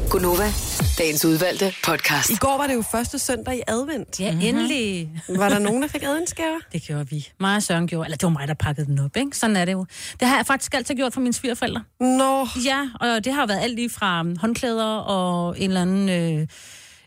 [0.10, 0.54] Gunova,
[0.98, 2.30] dagens udvalgte podcast.
[2.30, 4.20] I går var det jo første søndag i advent.
[4.20, 5.10] Ja, endelig.
[5.30, 6.60] Var der nogen, der fik adventsgaver?
[6.74, 7.28] Det gjorde vi.
[7.40, 8.06] Mig og Søren gjorde.
[8.06, 9.38] Eller det var mig, der pakkede den op, ikke?
[9.38, 9.86] Sådan er det jo.
[10.20, 11.84] Det har jeg faktisk altid gjort for mine svigerforældre.
[12.00, 16.10] Nå, Ja, og det har været alt lige fra um, håndklæder og en eller anden...
[16.42, 16.48] Øh,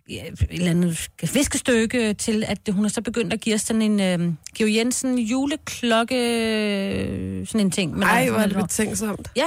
[0.08, 4.00] et eller andet viskestykke til, at hun har så begyndt at give os sådan en
[4.00, 7.98] øh, Georg Jensen juleklokke, øh, sådan en ting.
[7.98, 9.28] med ej, noget- hvor er det betænksomt.
[9.36, 9.46] Ja,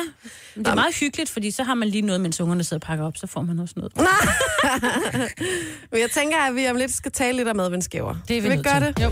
[0.56, 2.88] men det er meget hyggeligt, fordi så har man lige noget, mens ungerne sidder og
[2.88, 3.94] pakker op, så får man også noget.
[5.92, 8.16] Men jeg tænker, at vi om lidt skal tale lidt om adventsgaver.
[8.28, 9.00] Det er vi vi gøre det?
[9.04, 9.10] Jo.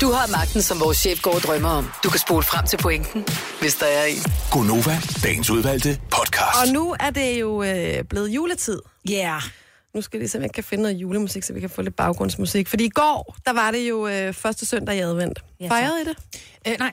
[0.00, 1.90] Du har magten, som vores chef går og drømmer om.
[2.04, 3.24] Du kan spole frem til pointen,
[3.60, 4.16] hvis der er en.
[4.52, 6.56] Gonova, dagens udvalgte podcast.
[6.66, 8.78] Og nu er det jo øh, blevet juletid.
[9.08, 9.12] Ja.
[9.14, 9.42] Yeah.
[9.98, 11.82] Nu skal jeg lige se, om jeg kan finde noget julemusik, så vi kan få
[11.82, 12.68] lidt baggrundsmusik.
[12.68, 15.38] Fordi i går, der var det jo øh, første søndag i advent.
[15.60, 15.68] Ja.
[15.68, 16.16] Fejrede I det?
[16.68, 16.92] Øh, nej.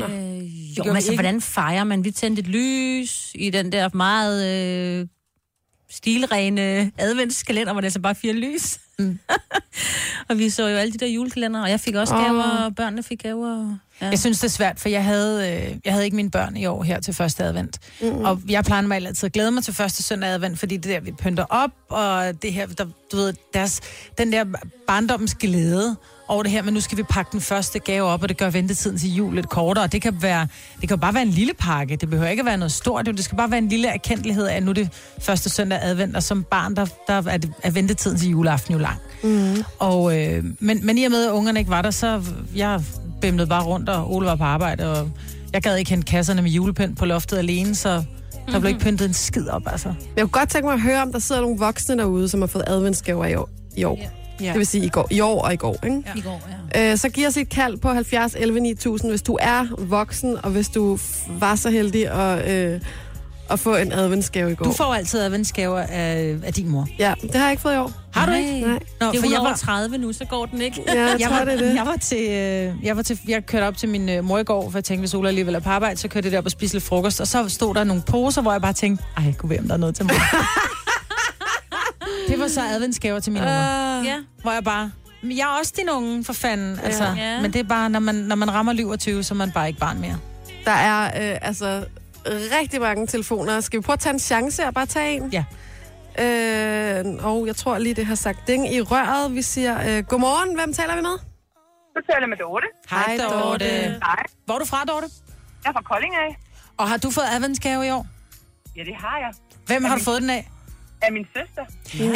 [0.00, 1.22] Øh, jo, men altså, ikke.
[1.22, 2.04] hvordan fejrer man?
[2.04, 5.06] Vi tændte et lys i den der meget øh,
[5.90, 8.80] stilrene adventskalender, hvor det er så bare fire lys.
[8.98, 9.18] Mm.
[10.30, 13.02] og vi så jo alle de der julekalender, og jeg fik også gaver, og børnene
[13.02, 13.76] fik gaver.
[14.00, 14.06] Ja.
[14.06, 16.66] Jeg synes, det er svært, for jeg havde, øh, jeg havde ikke mine børn i
[16.66, 17.78] år her til første advent.
[18.00, 18.24] Mm.
[18.24, 21.00] Og jeg plejer mig altid at glæde mig til første søndag advent, fordi det der,
[21.00, 23.80] vi pynter op, og det her, der, du ved, deres,
[24.18, 24.44] den der
[24.86, 25.96] barndommens glæde
[26.30, 28.50] over det her, men nu skal vi pakke den første gave op, og det gør
[28.50, 29.86] ventetiden til jul lidt kortere.
[29.86, 30.48] Det kan, være,
[30.80, 31.96] det kan bare være en lille pakke.
[31.96, 33.06] Det behøver ikke at være noget stort.
[33.06, 34.88] Det skal bare være en lille erkendelighed af, at nu er det
[35.20, 38.78] første søndag advent, og som barn, der, der er, det, er ventetiden til juleaften jo
[38.78, 38.98] lang.
[39.22, 39.64] Mm.
[39.78, 42.22] Og, øh, men, men i og med, at ungerne ikke var der, så
[42.56, 42.82] jeg
[43.20, 45.10] bimlede bare rundt, og Ole var på arbejde, og
[45.52, 48.04] jeg gad ikke hente kasserne med julepynt på loftet alene, så
[48.52, 49.94] der blev ikke pyntet en skid op, altså.
[50.16, 52.46] Jeg kunne godt tænke mig at høre, om der sidder nogle voksne derude, som har
[52.46, 53.48] fået adventsgaver i år.
[53.76, 54.19] I år.
[54.40, 54.48] Ja.
[54.48, 55.76] Det vil sige i, går, i år og i går.
[55.84, 56.02] Ikke?
[56.16, 56.90] I går, ja.
[56.92, 60.50] Øh, så giv os et kald på 70 11 9000, hvis du er voksen, og
[60.50, 60.98] hvis du
[61.28, 62.80] var så heldig at, øh,
[63.50, 64.64] at få en adventsgave i går.
[64.64, 66.86] Du får altid adventsgaver af, af din mor.
[66.98, 67.92] Ja, det har jeg ikke fået i år.
[68.14, 68.40] Har du Nej.
[68.40, 68.60] ikke?
[68.60, 68.78] Nej.
[69.00, 70.82] Nå, Det er for jeg var, 30 nu, så går den ikke.
[70.86, 71.74] Ja, jeg, jeg tror, var, det er det.
[71.74, 74.44] Jeg var til, øh, jeg var til, jeg kørte op til min øh, mor i
[74.44, 76.50] går, for jeg tænkte, hvis Ola alligevel er på arbejde, så kørte jeg derop og
[76.50, 79.34] spiste lidt frokost, og så stod der nogle poser, hvor jeg bare tænkte, ej, jeg
[79.36, 80.14] kunne være, om der er noget til mig.
[82.30, 84.16] det var så adventsgaver til mine unger, Uh, Ja.
[84.42, 86.78] hvor jeg bare, "Men jeg er også din unge, for fanden.
[86.84, 87.40] Altså, Ja.
[87.40, 89.52] Men det er bare, når man, når man rammer liv og 20, så er man
[89.52, 90.18] bare ikke barn mere.
[90.64, 91.84] der er øh, altså
[92.26, 93.60] rigtig mange telefoner.
[93.60, 95.32] Skal vi prøve at tage en chance og bare tage en?
[95.32, 95.44] Ja.
[96.18, 99.34] Øh, og jeg tror lige, det har sagt ding i røret.
[99.34, 100.54] Vi siger øh, godmorgen.
[100.58, 101.16] Hvem taler vi med?
[101.96, 102.66] Du taler med Dorte.
[102.90, 103.64] Hej, Dorte.
[103.64, 104.22] Hej.
[104.46, 105.06] Hvor er du fra, Dorte?
[105.64, 106.38] Jeg er fra Kolding af.
[106.76, 108.06] Og har du fået adventsgave i år?
[108.76, 109.30] Ja, det har jeg.
[109.66, 110.50] Hvem har du fået den af?
[111.02, 111.62] Af min søster.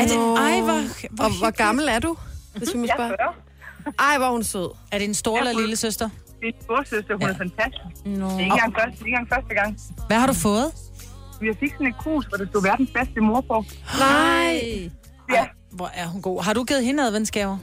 [0.01, 0.81] Er det, ej, hvor,
[1.15, 2.17] hvor, Og hvor gammel er du?
[2.57, 3.17] Hvis vi må Jeg er spørge.
[3.85, 3.95] 40.
[4.11, 4.69] Ej, hvor er hun sød.
[4.93, 6.09] er det en stor eller lille søster?
[6.43, 7.29] Min storsøster, hun Ja.
[7.29, 8.07] er fantastisk.
[8.07, 8.11] Nå.
[8.27, 9.79] Det er ikke engang første, det er ikke engang første gang.
[10.07, 10.73] Hvad har du fået?
[11.41, 13.65] Vi har fik sådan et krus, hvor der stod verdens bedste mor på.
[13.99, 14.91] Nej.
[15.33, 15.45] Ja.
[15.71, 16.43] Hvor er hun god.
[16.45, 17.59] Har du givet hende adventsgaver?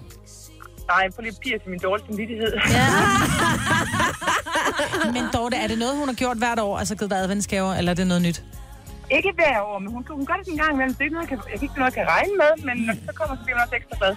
[0.88, 2.54] Nej, på lige pige til min dårlige samvittighed.
[2.70, 2.86] Ja.
[5.14, 6.78] Men Dorte, er det noget, hun har gjort hvert år?
[6.80, 8.44] Altså givet dig adventsgaver, eller er det noget nyt?
[9.17, 10.93] Ikke hver år, men hun, hun gør det sådan en gang imellem.
[10.95, 12.76] Det er ikke noget, jeg, kan, jeg kan ikke noget, jeg kan regne med, men
[12.86, 14.13] når det så kommer, så bliver man også ekstra glad.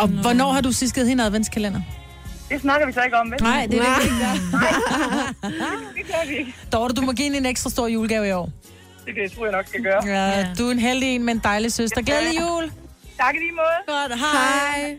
[0.00, 0.18] Og mm.
[0.24, 1.80] hvornår har du sidst givet hende adventskalender?
[2.50, 3.42] Det snakker vi så ikke om, vel?
[3.42, 4.16] Nej, det er det ikke.
[5.98, 6.54] det gør vi ikke.
[6.72, 8.48] Dorte, du må give hende en ekstra stor julegave i år.
[9.06, 10.06] Det kan jeg tror, jeg nok skal gøre.
[10.06, 10.46] Ja, Ja.
[10.58, 12.02] du er en heldig en med en dejlig søster.
[12.02, 12.72] Glædelig jul!
[13.18, 13.98] Tak i lige måde.
[13.98, 14.80] Godt, hej!
[14.80, 14.96] Hej.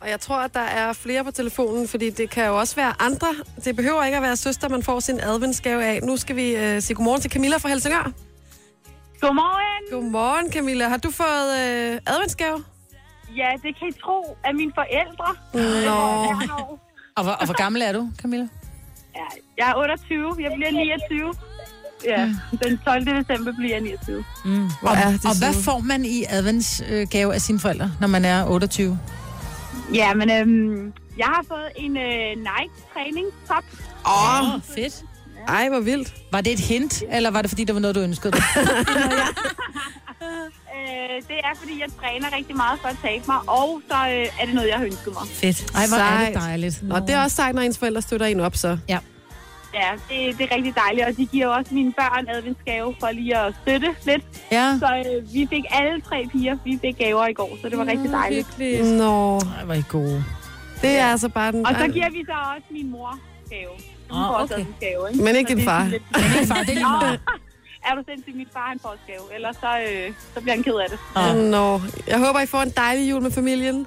[0.00, 2.92] Og jeg tror, at der er flere på telefonen, fordi det kan jo også være
[2.98, 3.28] andre.
[3.64, 6.02] Det behøver ikke at være søster, man får sin adventsgave af.
[6.02, 8.12] Nu skal vi øh, sige godmorgen til Camilla fra Helsingør.
[9.22, 9.82] Godmorgen.
[9.92, 10.88] Godmorgen, Camilla.
[10.88, 12.64] Har du fået øh, adventsgave?
[13.36, 15.28] Ja, det kan I tro af mine forældre.
[15.86, 15.98] Nå.
[17.16, 18.48] Og hvor, og hvor gammel er du, Camilla?
[19.16, 19.26] Ja,
[19.58, 20.36] jeg er 28.
[20.40, 21.34] Jeg bliver 29.
[22.04, 23.06] Ja, den 12.
[23.06, 24.24] december bliver jeg 29.
[24.44, 24.70] Mm.
[24.80, 28.46] Hvor er det Og hvad får man i adventsgave af sine forældre, når man er
[28.46, 28.98] 28?
[29.94, 33.64] Ja, men øhm, jeg har fået en øh, Nike træningstop.
[34.06, 35.04] Åh, Åh, oh, fedt.
[35.48, 36.14] Ej, hvor vildt.
[36.32, 38.42] Var det et hint, eller var det fordi, det var noget, du ønskede dig?
[40.76, 44.40] Øh, det er, fordi jeg træner rigtig meget for at tabe mig, og så øh,
[44.40, 45.22] er det noget, jeg har ønsket mig.
[45.28, 45.70] Fedt.
[45.74, 46.34] Ej, hvor er det Sejt.
[46.34, 46.84] dejligt.
[46.90, 48.78] Og det er også sejt, når ens forældre støtter en op, så.
[48.88, 48.98] Ja.
[49.74, 53.10] Ja, det, det er rigtig dejligt, og de giver jo også mine børn adventsgave for
[53.10, 54.22] lige at støtte lidt.
[54.52, 54.76] Ja.
[54.78, 57.86] Så øh, vi fik alle tre piger, vi fik gaver i går, så det var
[57.86, 58.58] rigtig dejligt.
[58.84, 60.24] Nå, Ej, er I gode.
[60.82, 61.66] det er altså bare den...
[61.66, 63.18] Og så giver vi så også min mor
[63.50, 63.70] gave.
[64.14, 64.62] Hun får også okay.
[64.62, 65.24] adventsgave, ikke?
[65.24, 65.84] Men ikke Så din far.
[65.84, 66.02] lidt-
[66.38, 67.20] Min far, det er lige meget.
[67.88, 70.62] Er du sindssygt, min far han får også gave, ellers så, øh, så bliver han
[70.62, 70.98] ked af det.
[71.50, 73.86] Nå, jeg håber, I får en dejlig jul med familien.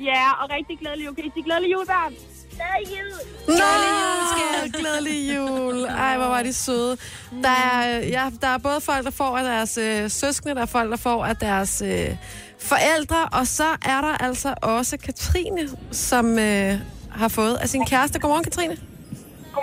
[0.00, 1.14] Ja, og rigtig glædelig jul.
[1.14, 2.12] Kan I sige glædelig jul, børn?
[2.56, 3.56] Glædelig jul!
[3.58, 5.84] Nå, glædelig jul.
[6.06, 6.96] Ej, hvor var de søde.
[7.42, 10.66] Der er, ja, der er både folk, der får af deres øh, søskende, der er
[10.66, 12.16] folk, der får af deres øh,
[12.58, 16.74] forældre, og så er der altså også Katrine, som øh,
[17.10, 18.18] har fået af sin kæreste.
[18.18, 18.76] Godmorgen, Katrine.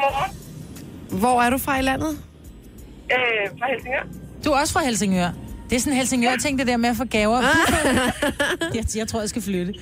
[0.02, 0.32] Godmorgen.
[1.20, 2.10] Hvor er du fra i landet?
[3.12, 4.04] Øh, fra Helsingør.
[4.46, 5.30] Du er også fra Helsingør.
[5.70, 7.42] Det er sådan en Helsingør-ting, det der med at få gaver.
[8.76, 9.74] jeg, jeg tror, jeg skal flytte.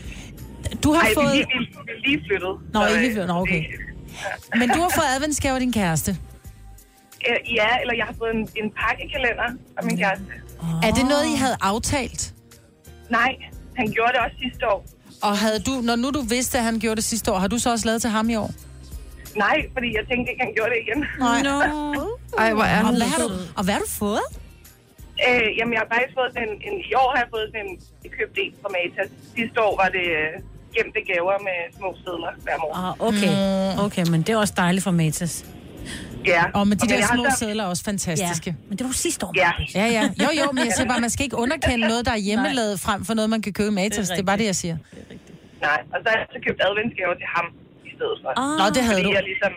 [0.84, 1.34] Du har fået...
[1.34, 2.50] vi, vi er lige flyttet.
[2.74, 3.28] Nå, så, ikke lige øh, flyttet.
[3.28, 3.56] Nå, okay.
[3.64, 6.18] det- Men du har fået adventsgave af din kæreste.
[7.30, 9.44] Øh, ja, eller jeg har fået en, en pakkekalender
[9.78, 10.26] af min kæreste.
[10.84, 12.34] Er det noget, I havde aftalt?
[13.10, 13.36] Nej,
[13.78, 14.86] han gjorde det også sidste år.
[15.24, 17.58] Og havde du, når nu du vidste, at han gjorde det sidste år, har du
[17.58, 18.52] så også lavet til ham i år?
[19.44, 21.00] Nej, fordi jeg tænkte ikke, han gjorde det igen.
[21.26, 21.40] Nej.
[21.48, 21.56] Nå.
[22.44, 24.26] Ej, hvor er Og hun hvad har du, og hvad har du fået?
[25.28, 26.76] Øh, jamen, jeg har faktisk fået sådan en, en...
[26.92, 27.74] I år har jeg fået sådan en...
[28.04, 29.10] Jeg købte en fra Matas.
[29.38, 30.32] Sidste år var det øh,
[30.76, 32.76] gemte gaver med små sedler hver morgen.
[32.86, 33.32] Ah, okay.
[33.86, 35.34] Okay, men det er også dejligt for Matas.
[36.34, 36.44] Ja.
[36.58, 38.50] Og med de Men der små så- sædler er også fantastiske.
[38.68, 39.34] men det var jo sidste år.
[39.44, 39.52] Ja.
[39.82, 40.04] Ja, ja.
[40.24, 43.00] Jo, jo, men jeg siger bare, man skal ikke underkende noget, der er hjemmelavet frem
[43.08, 44.08] for noget, man kan købe i Matas.
[44.10, 44.78] Det er bare det, jeg siger.
[45.68, 47.46] Nej, og så har jeg så købt adventsgaver til ham
[48.00, 48.30] stedet for.
[48.42, 48.54] Ah.
[48.60, 49.18] Nå, det havde Fordi du.
[49.20, 49.54] jeg ligesom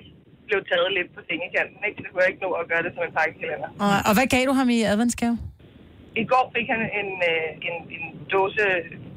[0.48, 1.98] blev taget lidt på sengekanten, ikke?
[2.03, 3.68] Så kunne jeg ikke nå at gøre det som en pakkekalender.
[3.85, 5.35] Og, og hvad gav du ham i adventsgave?
[6.22, 8.64] I går fik han en, øh, en, en dåse,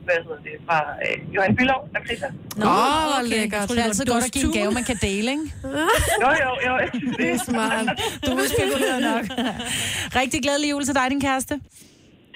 [0.08, 2.30] hvad hedder det, fra øh, Johan Bylov, der kriser.
[2.62, 3.30] Nå, Åh, okay.
[3.34, 3.60] lækkert.
[3.60, 5.46] Jeg troede, Det er altid godt at give en gave, man kan dele, ikke?
[6.24, 6.74] Jo, jo, jo.
[7.20, 7.86] Det er smart.
[8.26, 9.26] Du er spekuleret nok.
[10.22, 11.54] Rigtig glædelig jul til dig, din kæreste.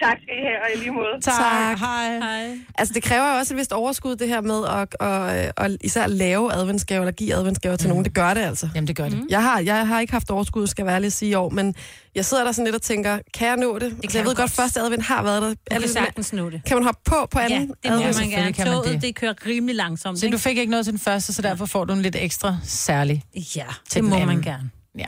[0.03, 1.21] Tak skal I have, og i lige måde.
[1.21, 1.77] Tak.
[1.79, 2.17] Hej.
[2.17, 2.57] Hej.
[2.77, 6.07] Altså, det kræver jo også et vist overskud, det her med at, at, at især
[6.07, 8.05] lave adventsgaver, eller give adventsgaver til nogen.
[8.05, 8.69] Det gør det altså.
[8.75, 9.25] Jamen, det gør det.
[9.29, 11.49] Jeg har, jeg har ikke haft overskud, skal jeg være ærlig at sige i år,
[11.49, 11.75] men
[12.15, 13.81] jeg sidder der sådan lidt og tænker, kan jeg nå det?
[13.81, 14.51] det kan altså, jeg ved godt, godt.
[14.51, 15.47] første advent har været der.
[15.47, 16.61] Du Er kan det sådan, sagtens nå det.
[16.67, 18.19] kan man hoppe på på Ja, anden det må advent?
[18.19, 18.53] man gerne.
[18.53, 19.01] kan man Toget, det.
[19.01, 20.19] det kører rimelig langsomt.
[20.19, 22.57] Så du fik ikke noget til den første, så derfor får du en lidt ekstra
[22.63, 23.23] særlig.
[23.33, 23.49] ikke?
[23.55, 24.69] Ja, til det må man gerne.
[24.97, 25.07] Ja.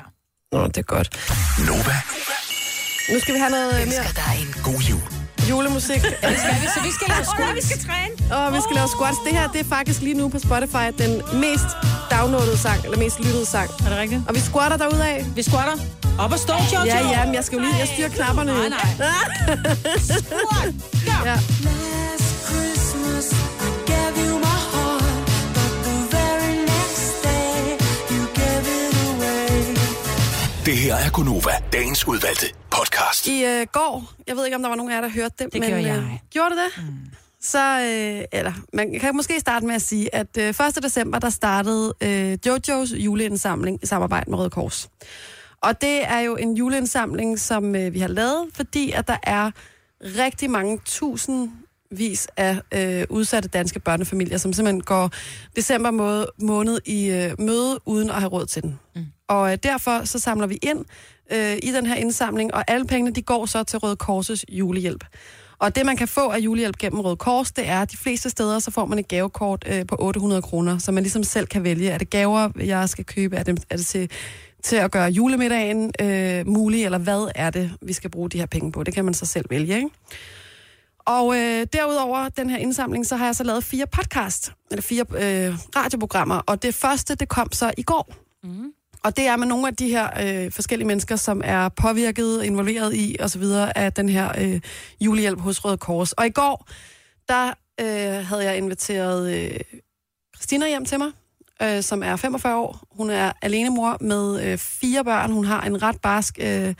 [0.51, 1.09] Nå, det er godt.
[1.67, 1.95] Nova,
[3.13, 5.01] Nu skal vi have noget mere Ønsker dig en god jul.
[5.49, 5.99] julemusik.
[6.41, 8.35] Skal vi, så vi skal lave Åh, vi skal træne.
[8.35, 9.17] Og vi skal lave squats.
[9.25, 11.65] Det her, det er faktisk lige nu på Spotify den mest
[12.11, 13.69] downloadede sang, eller mest lyttede sang.
[13.85, 14.21] Er det rigtigt?
[14.27, 15.23] Og vi squatter derudad.
[15.35, 15.73] Vi squatter.
[16.19, 16.85] Op og stå, Jojo.
[16.85, 18.53] Ja, ja, men jeg skal jo lige, jeg styrer knapperne.
[18.53, 19.57] Nej, nej.
[21.25, 21.37] Ja.
[30.67, 33.27] Det her er Gunova, dagens udvalgte podcast.
[33.27, 35.53] I øh, går, jeg ved ikke, om der var nogen af jer, der hørte det.
[35.53, 36.21] Det men, gjorde Øh, jeg.
[36.31, 36.83] gjorde det det?
[36.83, 36.93] Mm.
[37.41, 40.83] Så, øh, eller, man kan måske starte med at sige, at øh, 1.
[40.83, 44.89] december, der startede øh, Jojos juleindsamling i samarbejde med Røde Kors.
[45.61, 49.51] Og det er jo en juleindsamling, som øh, vi har lavet, fordi at der er
[50.03, 55.11] rigtig mange tusindvis af øh, udsatte danske børnefamilier, som simpelthen går
[55.55, 58.79] december måned, måned i øh, møde uden at have råd til den.
[58.95, 59.05] Mm.
[59.27, 60.85] Og øh, derfor så samler vi ind
[61.31, 65.03] øh, i den her indsamling, og alle pengene de går så til Røde Korses julehjælp.
[65.59, 68.29] Og det, man kan få af julehjælp gennem Røde Kors, det er, at de fleste
[68.29, 71.63] steder, så får man et gavekort øh, på 800 kroner, så man ligesom selv kan
[71.63, 74.11] vælge, er det gaver, jeg skal købe, er det, er det til,
[74.63, 78.45] til at gøre julemiddagen øh, mulig, eller hvad er det, vi skal bruge de her
[78.45, 78.83] penge på?
[78.83, 79.89] Det kan man så selv vælge, ikke?
[80.99, 85.05] Og øh, derudover den her indsamling, så har jeg så lavet fire podcast, eller fire
[85.11, 88.13] øh, radioprogrammer, og det første, det kom så i går.
[88.43, 88.71] Mm.
[89.03, 92.93] Og det er med nogle af de her øh, forskellige mennesker, som er påvirket, involveret
[92.95, 93.43] i osv.
[93.75, 94.61] af den her øh,
[95.01, 96.13] julehjælp hos Røde Kors.
[96.13, 96.67] Og i går,
[97.27, 99.59] der øh, havde jeg inviteret øh,
[100.35, 101.11] Christina hjem til mig,
[101.61, 102.79] øh, som er 45 år.
[102.91, 105.31] Hun er alenemor med øh, fire børn.
[105.31, 106.75] Hun har en ret barsk øh,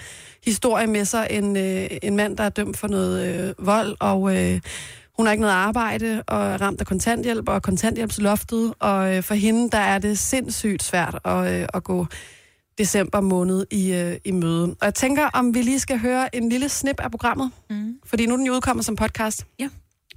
[0.46, 1.28] historie med sig.
[1.30, 4.62] En, øh, en mand, der er dømt for noget øh, vold, og øh,
[5.18, 8.74] hun har ikke noget arbejde, og er ramt af kontanthjælp og kontanthjælpsloftet.
[8.80, 12.06] Og øh, for hende, der er det sindssygt svært at, øh, at gå
[12.78, 14.64] december måned i, øh, i møde.
[14.64, 17.52] Og jeg tænker, om vi lige skal høre en lille snip af programmet.
[17.70, 17.94] Mm.
[18.06, 19.46] Fordi nu er den jo udkommet som podcast.
[19.60, 19.70] Ja.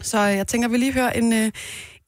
[0.02, 1.50] Så øh, jeg tænker, vi lige hører en, øh,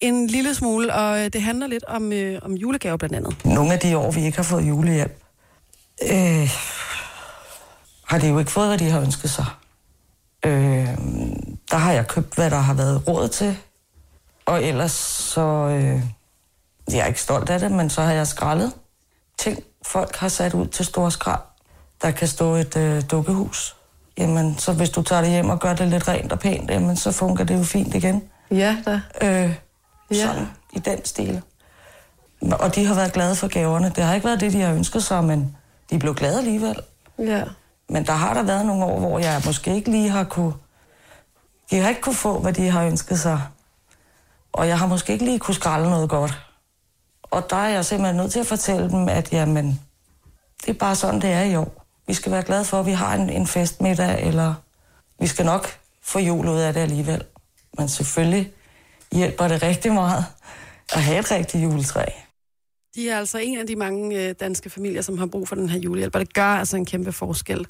[0.01, 3.45] en lille smule, og øh, det handler lidt om, øh, om julegaver blandt andet.
[3.45, 5.25] Nogle af de år, vi ikke har fået julehjælp,
[6.03, 6.49] øh,
[8.05, 9.47] har de jo ikke fået, hvad de har ønsket sig.
[10.45, 10.89] Øh,
[11.71, 13.57] der har jeg købt, hvad der har været råd til.
[14.47, 15.41] Og ellers så...
[15.41, 16.03] Øh,
[16.91, 18.73] jeg er ikke stolt af det, men så har jeg skrællet
[19.39, 21.41] ting, folk har sat ud til store skrald.
[22.03, 23.77] Der kan stå et øh, dukkehus.
[24.19, 26.97] Jamen, så hvis du tager det hjem og gør det lidt rent og pænt, jamen,
[26.97, 28.23] så fungerer det jo fint igen.
[28.51, 29.01] Ja, da.
[29.23, 29.55] Øh,
[30.11, 30.17] Ja.
[30.27, 31.43] sådan, i den stil.
[32.53, 33.93] Og de har været glade for gaverne.
[33.97, 35.57] Det har ikke været det, de har ønsket sig, men
[35.91, 36.77] de blev glade alligevel.
[37.19, 37.45] Ja.
[37.93, 40.53] Men der har der været nogle år, hvor jeg måske ikke lige har kunne...
[41.71, 43.41] De har ikke kunne få, hvad de har ønsket sig.
[44.53, 46.41] Og jeg har måske ikke lige kunne skralde noget godt.
[47.23, 49.81] Og der er jeg simpelthen nødt til at fortælle dem, at jamen,
[50.61, 51.85] det er bare sådan, det er i år.
[52.07, 54.55] Vi skal være glade for, at vi har en, en festmiddag, eller
[55.19, 57.25] vi skal nok få jul ud af det alligevel.
[57.79, 58.53] Men selvfølgelig
[59.13, 60.25] hjælper det rigtig meget
[60.93, 62.05] at have et rigtigt juletræ.
[62.95, 65.69] De er altså en af de mange øh, danske familier, som har brug for den
[65.69, 67.67] her julehjælp, og det gør altså en kæmpe forskel.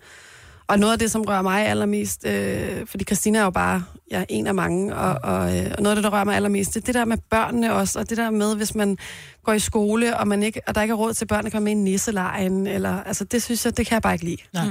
[0.66, 4.24] Og noget af det, som rører mig allermest, øh, fordi Christina er jo bare ja,
[4.28, 6.80] en af mange, og, og, øh, og noget af det, der rører mig allermest, det
[6.80, 8.98] er det der med børnene også, og det der med, hvis man
[9.44, 11.64] går i skole, og, man ikke, og der ikke er råd til, at børnene kommer
[11.64, 14.36] med i nisselejen, eller, altså det synes jeg, det kan jeg bare ikke lide.
[14.52, 14.64] Nej.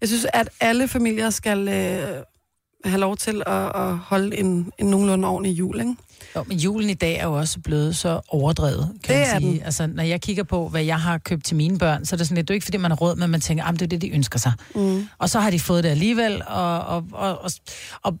[0.00, 2.22] Jeg synes, at alle familier skal øh,
[2.84, 5.96] have lov til at, at holde en, en nogenlunde ordentlig jul, ikke?
[6.36, 9.52] Jo, men julen i dag er jo også blevet så overdrevet, kan Det man sige.
[9.52, 9.62] den.
[9.62, 12.26] Altså, når jeg kigger på, hvad jeg har købt til mine børn, så er det
[12.26, 13.86] sådan lidt, det er ikke fordi, man har råd, men man tænker, at det er
[13.86, 14.52] det, de ønsker sig.
[14.74, 15.08] Mm.
[15.18, 17.50] Og så har de fået det alligevel, og, og, og, og,
[18.02, 18.18] og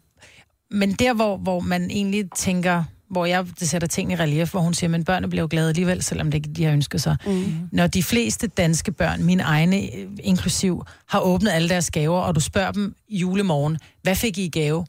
[0.70, 4.60] men der, hvor, hvor man egentlig tænker, hvor jeg det sætter ting i relief, hvor
[4.60, 7.16] hun siger, men børnene bliver jo glade alligevel, selvom det ikke de har ønsket sig.
[7.26, 7.54] Mm.
[7.72, 12.34] Når de fleste danske børn, mine egne øh, inklusiv, har åbnet alle deres gaver, og
[12.34, 14.86] du spørger dem julemorgen, hvad fik I i gave?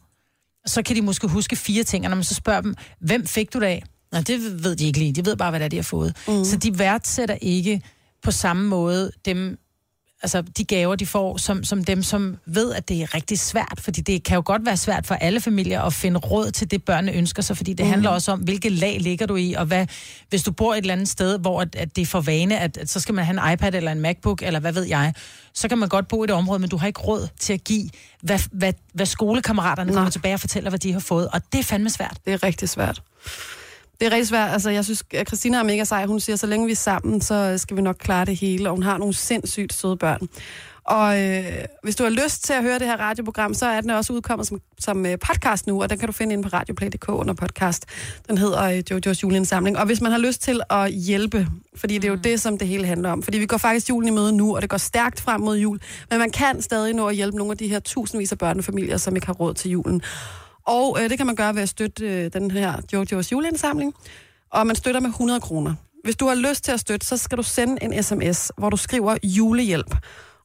[0.68, 3.54] Så kan de måske huske fire ting, og når man så spørger dem, hvem fik
[3.54, 3.84] du det af?
[4.12, 5.14] Nå, det ved de ikke lige.
[5.14, 6.16] De ved bare, hvad det er, de har fået.
[6.28, 6.44] Mm.
[6.44, 7.82] Så de værdsætter ikke
[8.24, 9.58] på samme måde dem,
[10.24, 13.80] altså de gaver, de får, som, som dem, som ved, at det er rigtig svært.
[13.80, 16.84] Fordi det kan jo godt være svært for alle familier at finde råd til det,
[16.84, 17.58] børnene ønsker sig.
[17.58, 17.92] Fordi det mm.
[17.92, 19.88] handler også om, hvilket lag ligger du i, og hvad,
[20.30, 22.78] hvis du bor et eller andet sted, hvor at, at det er for vane, at,
[22.78, 25.14] at så skal man have en iPad eller en MacBook, eller hvad ved jeg,
[25.54, 27.64] så kan man godt bo i et område, men du har ikke råd til at
[27.64, 27.90] give,
[28.22, 31.28] hvad, hvad, hvad skolekammeraterne kommer tilbage og fortæller, hvad de har fået.
[31.28, 32.18] Og det er fandme svært.
[32.26, 33.02] Det er rigtig svært.
[34.00, 34.52] Det er rigtig svært.
[34.52, 36.06] Altså, jeg synes, at Christina er mega sej.
[36.06, 38.70] Hun siger, så længe vi er sammen, så skal vi nok klare det hele.
[38.70, 40.28] Og hun har nogle sindssygt søde børn.
[40.88, 43.90] Og øh, hvis du har lyst til at høre det her radioprogram, så er den
[43.90, 47.10] også udkommet som, som øh, podcast nu, og den kan du finde inde på radioplay.dk
[47.10, 47.86] under podcast.
[48.28, 49.78] Den hedder øh, Jojos juleindsamling.
[49.78, 52.68] Og hvis man har lyst til at hjælpe, fordi det er jo det, som det
[52.68, 53.24] hele handler om.
[53.24, 55.80] Fordi vi går faktisk julen i møde nu, og det går stærkt frem mod jul.
[56.10, 59.16] Men man kan stadig nå at hjælpe nogle af de her tusindvis af børnefamilier, som
[59.16, 60.02] ikke har råd til julen.
[60.68, 63.94] Og øh, det kan man gøre ved at støtte øh, den her Jojos juleindsamling.
[64.52, 65.74] Og man støtter med 100 kroner.
[66.04, 68.78] Hvis du har lyst til at støtte, så skal du sende en sms, hvor du
[68.78, 69.96] skriver julehjælp.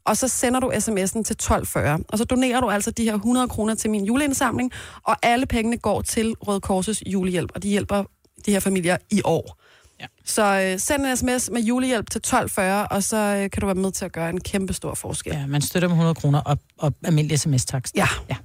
[0.04, 1.98] Og så sender du sms'en til 1240.
[2.08, 4.72] Og så donerer du altså de her 100 kroner til min juleindsamling.
[5.02, 7.50] Og alle pengene går til Røde Korsets julehjælp.
[7.54, 8.04] Og de hjælper
[8.46, 9.61] de her familier i år.
[10.02, 10.06] Ja.
[10.24, 13.74] Så øh, send en sms med julehjælp til 1240, og så øh, kan du være
[13.74, 15.32] med til at gøre en kæmpe stor forskel.
[15.32, 17.94] Ja, man støtter med 100 kroner og, og almindelig sms-takst.
[17.96, 18.08] Ja.
[18.30, 18.36] ja.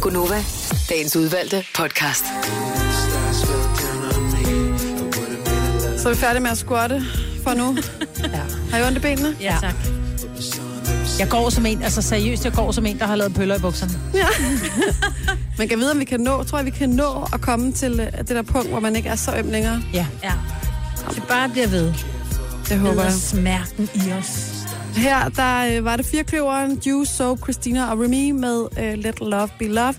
[0.00, 0.44] Gunova,
[0.88, 2.24] dagens udvalgte podcast.
[5.98, 7.02] Så er vi færdige med at squatte
[7.42, 7.76] for nu.
[8.36, 8.42] ja.
[8.70, 9.36] Har I ondt i benene?
[9.40, 9.74] Ja, tak.
[11.18, 13.60] Jeg går som en, altså seriøst, jeg går som en, der har lavet pøller i
[13.60, 13.92] bukserne.
[15.58, 18.00] Man kan vide, om vi kan nå, tror jeg, vi kan nå at komme til
[18.00, 19.82] øh, det der punkt, hvor man ikke er så øm længere.
[19.92, 20.06] Ja.
[20.22, 20.32] Ja.
[21.14, 21.92] Det bare bliver ved.
[22.68, 23.12] Det håber jeg.
[23.12, 24.52] smerten i os.
[24.96, 29.48] Her der øh, var det firkløveren, Juice, Soap, Christina og Remy med øh, Let Love
[29.58, 29.94] Be Love.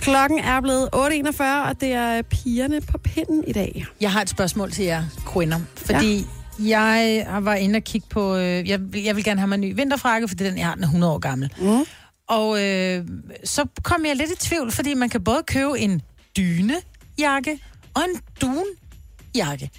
[0.00, 3.86] Klokken er blevet 8.41, og det er pigerne på pinden i dag.
[4.00, 6.26] Jeg har et spørgsmål til jer kvinder, fordi
[6.64, 6.78] ja.
[6.78, 9.60] jeg var inde og kigge på, øh, jeg, vil- jeg vil gerne have mig en
[9.60, 11.52] ny vinterfrakke, for det er den, jeg har, den er 100 år gammel.
[11.60, 11.84] Mm.
[12.28, 13.04] Og øh,
[13.44, 16.02] så kom jeg lidt i tvivl, fordi man kan både købe en
[16.36, 17.58] dynejakke
[17.94, 19.70] og en dunjakke.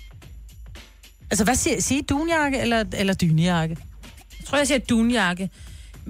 [1.32, 3.78] Altså, hvad siger, siger dunjakke eller, eller dynejakke?
[4.40, 5.50] Jeg tror, jeg siger dunjakke.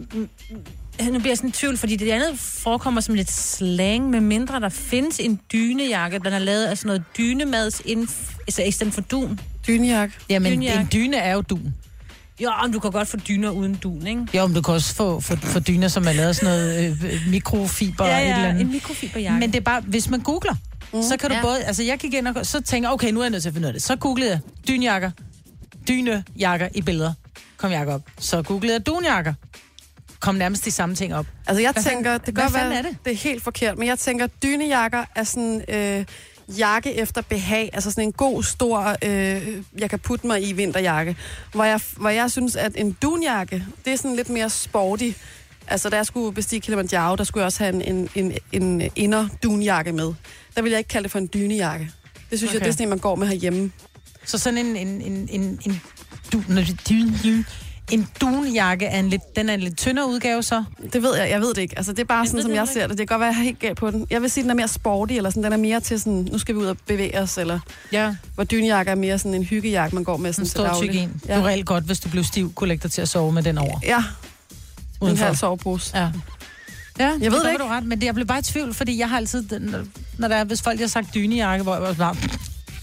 [0.05, 4.59] Nu bliver jeg sådan i tvivl, fordi det andet forekommer som lidt slang, med mindre
[4.59, 8.09] der findes en dynejakke, den er lavet af sådan noget dynemads inden,
[8.47, 9.39] altså i stedet for dun.
[9.67, 10.11] Dynjak.
[10.29, 10.81] Jamen, Dynejakke.
[10.81, 11.73] en dyne er jo dun.
[12.39, 14.25] Jo, men du kan godt få dyner uden dun, ikke?
[14.33, 16.97] Jo, men du kan også få, få, få dyner, som er lavet af sådan noget
[17.05, 18.61] øh, mikrofiber Ja, og et eller ja, andet.
[18.61, 19.39] en mikrofiberjakke.
[19.39, 20.55] Men det er bare, hvis man googler,
[20.95, 21.41] mm, så kan du ja.
[21.41, 23.53] både, altså jeg gik ind og så tænker, okay, nu er jeg nødt til at
[23.53, 23.83] finde ud af det.
[23.83, 25.11] Så googlede jeg dynjakker,
[25.87, 27.13] dynejakker i billeder.
[27.57, 28.01] kom jakke op.
[28.19, 29.33] Så googlede jeg dunjakker.
[30.19, 31.25] Kom nærmest de samme ting op.
[31.47, 32.97] Altså, jeg Hvad tænker, fanden- det kan godt være, er det?
[33.05, 36.05] det er helt forkert, men jeg tænker, dynejakker er sådan øh,
[36.57, 41.15] jakke efter behag, altså sådan en god, stor, øh, jeg kan putte mig i vinterjakke,
[41.53, 45.09] hvor jeg, hvor jeg synes, at en dunjakke, det er sådan lidt mere sporty.
[45.67, 48.91] Altså, da jeg skulle bestige Kilimanjaro, der skulle jeg også have en, en, en, en
[48.95, 50.13] inner dunjakke med.
[50.55, 51.91] Der vil jeg ikke kalde det for en dynejakke.
[52.29, 52.53] Det synes okay.
[52.53, 53.71] jeg, det er sådan en, man går med herhjemme.
[54.25, 55.81] Så sådan en, en, en, en, en,
[56.33, 57.45] du, en,
[57.91, 60.63] en dunjakke er en lidt, den er en lidt tyndere udgave så.
[60.93, 61.77] Det ved jeg, jeg ved det ikke.
[61.77, 62.73] Altså, det er bare sådan, ved som jeg ikke.
[62.73, 62.97] ser det.
[62.97, 64.07] Det kan godt være, at jeg er helt galt på den.
[64.09, 66.27] Jeg vil sige, at den er mere sporty, eller sådan, den er mere til sådan,
[66.31, 67.59] nu skal vi ud og bevæge os, eller
[67.91, 70.63] Ja, hvor dynejakke er mere sådan en hyggejakke, man går med sådan en til stor
[70.63, 70.91] daglig.
[70.91, 71.21] tyk en.
[71.27, 71.35] Ja.
[71.35, 73.79] Du er reelt godt, hvis du blev stiv, dig til at sove med den over.
[73.83, 74.03] Ja,
[75.01, 75.25] en Udenfor.
[75.25, 75.97] halv sovepose.
[75.97, 76.09] Ja.
[76.99, 77.63] Ja, jeg ved det ikke.
[77.63, 79.59] Du ret, men det, jeg blev bare i tvivl, fordi jeg har altid,
[80.17, 82.15] når, der er, hvis folk har sagt dynejakke, hvor jeg var bare,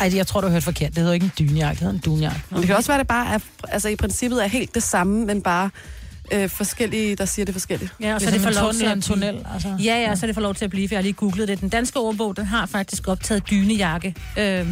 [0.00, 0.90] ej, jeg tror, du har hørt forkert.
[0.90, 2.40] Det hedder ikke en dynejakke, det hedder en dunjakke.
[2.50, 3.38] Men det kan også være, det bare er,
[3.68, 5.70] altså i princippet er helt det samme, men bare
[6.32, 7.94] øh, forskellige, der siger det forskelligt.
[8.00, 9.46] Ja, og så er det for lov til en tunnel.
[9.54, 9.68] Altså.
[9.68, 11.48] Ja, ja, så er det for lov til at blive, for jeg har lige googlet
[11.48, 11.60] det.
[11.60, 14.68] Den danske ordbog, den har faktisk optaget dynejakke øh,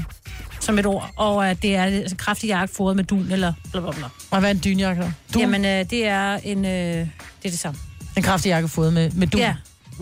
[0.61, 3.81] som et ord, og at det er altså, kraftig jakke foret med dun eller bla
[3.81, 4.05] bla bla.
[4.31, 5.03] Og hvad er en dynejakke?
[5.03, 5.09] Du?
[5.35, 5.39] Du?
[5.39, 7.09] Jamen, øh, det er en, øh, det
[7.45, 7.81] er det samme.
[8.17, 9.39] En kraftig jakke fået med, med du.
[9.39, 9.55] Ja,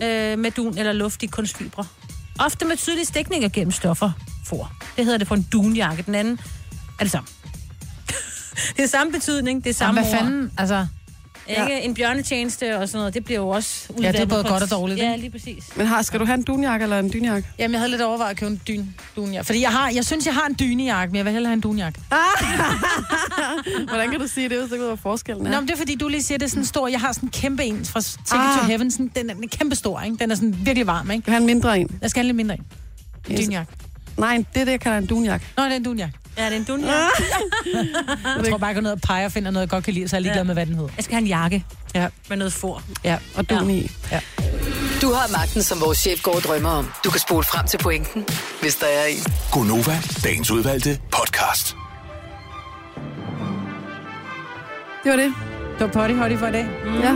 [0.03, 1.85] øh, med dun eller luftige kunstfibre.
[2.39, 4.11] Ofte med tydelige stikninger gennem stoffer
[4.45, 4.73] for.
[4.97, 6.03] Det hedder det for en dunjakke.
[6.03, 6.39] Den anden
[6.99, 7.27] er det samme.
[8.77, 10.51] det er samme betydning, det er Jamen, samme hvad fanden?
[10.57, 10.87] Altså,
[11.49, 11.81] Ikke?
[11.81, 14.13] En bjørnetjeneste og sådan noget, det bliver jo også udvandet.
[14.13, 15.63] det er både godt og dårligt, Ja, lige præcis.
[15.75, 17.47] Men har, skal du have en dunjakke eller en dynjakke?
[17.59, 18.85] jamen, jeg havde lidt overvejet at købe en dyn,
[19.15, 19.45] dunjakke.
[19.45, 21.61] Fordi jeg, har, jeg synes, jeg har en dynejakke, men jeg vil hellere have en
[21.61, 21.99] dunjakke.
[23.89, 25.51] Hvordan kan du sige det, hvis du ikke ved, hvad forskellen er?
[25.51, 26.87] Nå, men det er fordi, du lige siger, det er sådan stor.
[26.87, 28.59] Jeg har sådan en kæmpe en fra Ticket Ah.
[28.59, 28.91] to Heaven.
[28.91, 30.17] Sådan, den er, den er kæmpe stor, ikke?
[30.19, 31.25] Den er sådan virkelig varm, ikke?
[31.25, 31.99] Du have en mindre en.
[32.01, 32.63] Jeg skal have en lidt mindre en.
[33.29, 33.45] En Yes.
[33.45, 33.71] dynjakke.
[34.17, 35.45] Nej, det er det, jeg kalder en dunjakke.
[35.57, 36.17] Nå, det er en dunjakke.
[36.39, 37.23] Ja, det er en dunjakke.
[38.37, 40.07] Jeg tror bare, jeg går ned og peger og finder noget, jeg godt kan lide,
[40.07, 40.47] så er jeg ligeglad Ja.
[40.47, 40.89] med, hvad den hedder.
[40.97, 41.65] Jeg skal have en jakke
[41.95, 42.07] Ja.
[42.29, 42.81] med noget for.
[43.03, 43.17] Ja.
[43.35, 43.75] Og dun Ja.
[43.75, 43.91] i.
[45.01, 46.91] Du har magten, som vores chef går og drømmer om.
[47.05, 48.25] Du kan spole frem til pointen,
[48.61, 49.17] hvis der er en.
[49.51, 51.75] Gonova, dagens udvalgte podcast.
[55.03, 55.33] Det var det.
[55.79, 56.67] Det var potty hotty for i dag.
[56.85, 56.99] Mm.
[56.99, 57.15] Ja,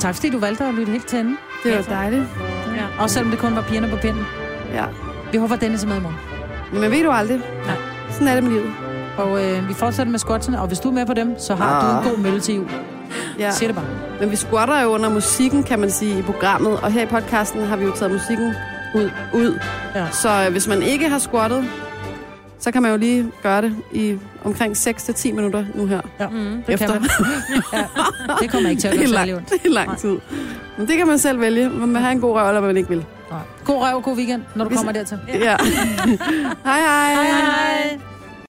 [0.00, 2.22] Tak fordi du valgte at lytte helt til det var dejligt.
[2.76, 3.02] Ja.
[3.02, 4.24] Også selvom det kun var pigerne på pinden.
[4.74, 4.84] Ja.
[5.32, 6.16] Vi håber, at Dennis er med i morgen.
[6.72, 7.36] Men ved du aldrig.
[7.66, 7.76] Nej.
[8.10, 8.70] Sådan er det med livet.
[9.18, 11.64] Og øh, vi fortsætter med skotsene, og hvis du er med på dem, så har
[11.64, 12.02] Ah.
[12.04, 12.66] du en god mølle til jul.
[13.38, 13.50] Ja.
[13.50, 13.86] Siger det bare.
[14.20, 16.80] Men vi squatter jo under musikken, kan man sige, i programmet.
[16.82, 18.52] Og her i podcasten har vi jo taget musikken
[18.94, 19.10] ud.
[19.34, 19.58] ud.
[19.94, 20.06] Ja.
[20.10, 21.64] Så øh, hvis man ikke har squattet,
[22.64, 26.00] så kan man jo lige gøre det i omkring 6-10 minutter nu her.
[26.20, 26.62] Ja, Mm.
[26.66, 26.86] det Efter.
[26.92, 27.10] kan man.
[27.72, 27.84] ja,
[28.40, 29.48] det kommer ikke til at gøre lang, særlig ondt.
[29.50, 30.16] det er lang tid.
[30.78, 32.76] Men det kan man selv vælge, om man har en god røv, eller hvad man
[32.76, 33.04] ikke vil.
[33.30, 33.40] Nej.
[33.64, 35.18] God røv, god weekend, når du Vi- kommer dertil.
[35.28, 35.34] Ja.
[36.64, 37.14] hej hej.
[37.14, 37.98] Hej.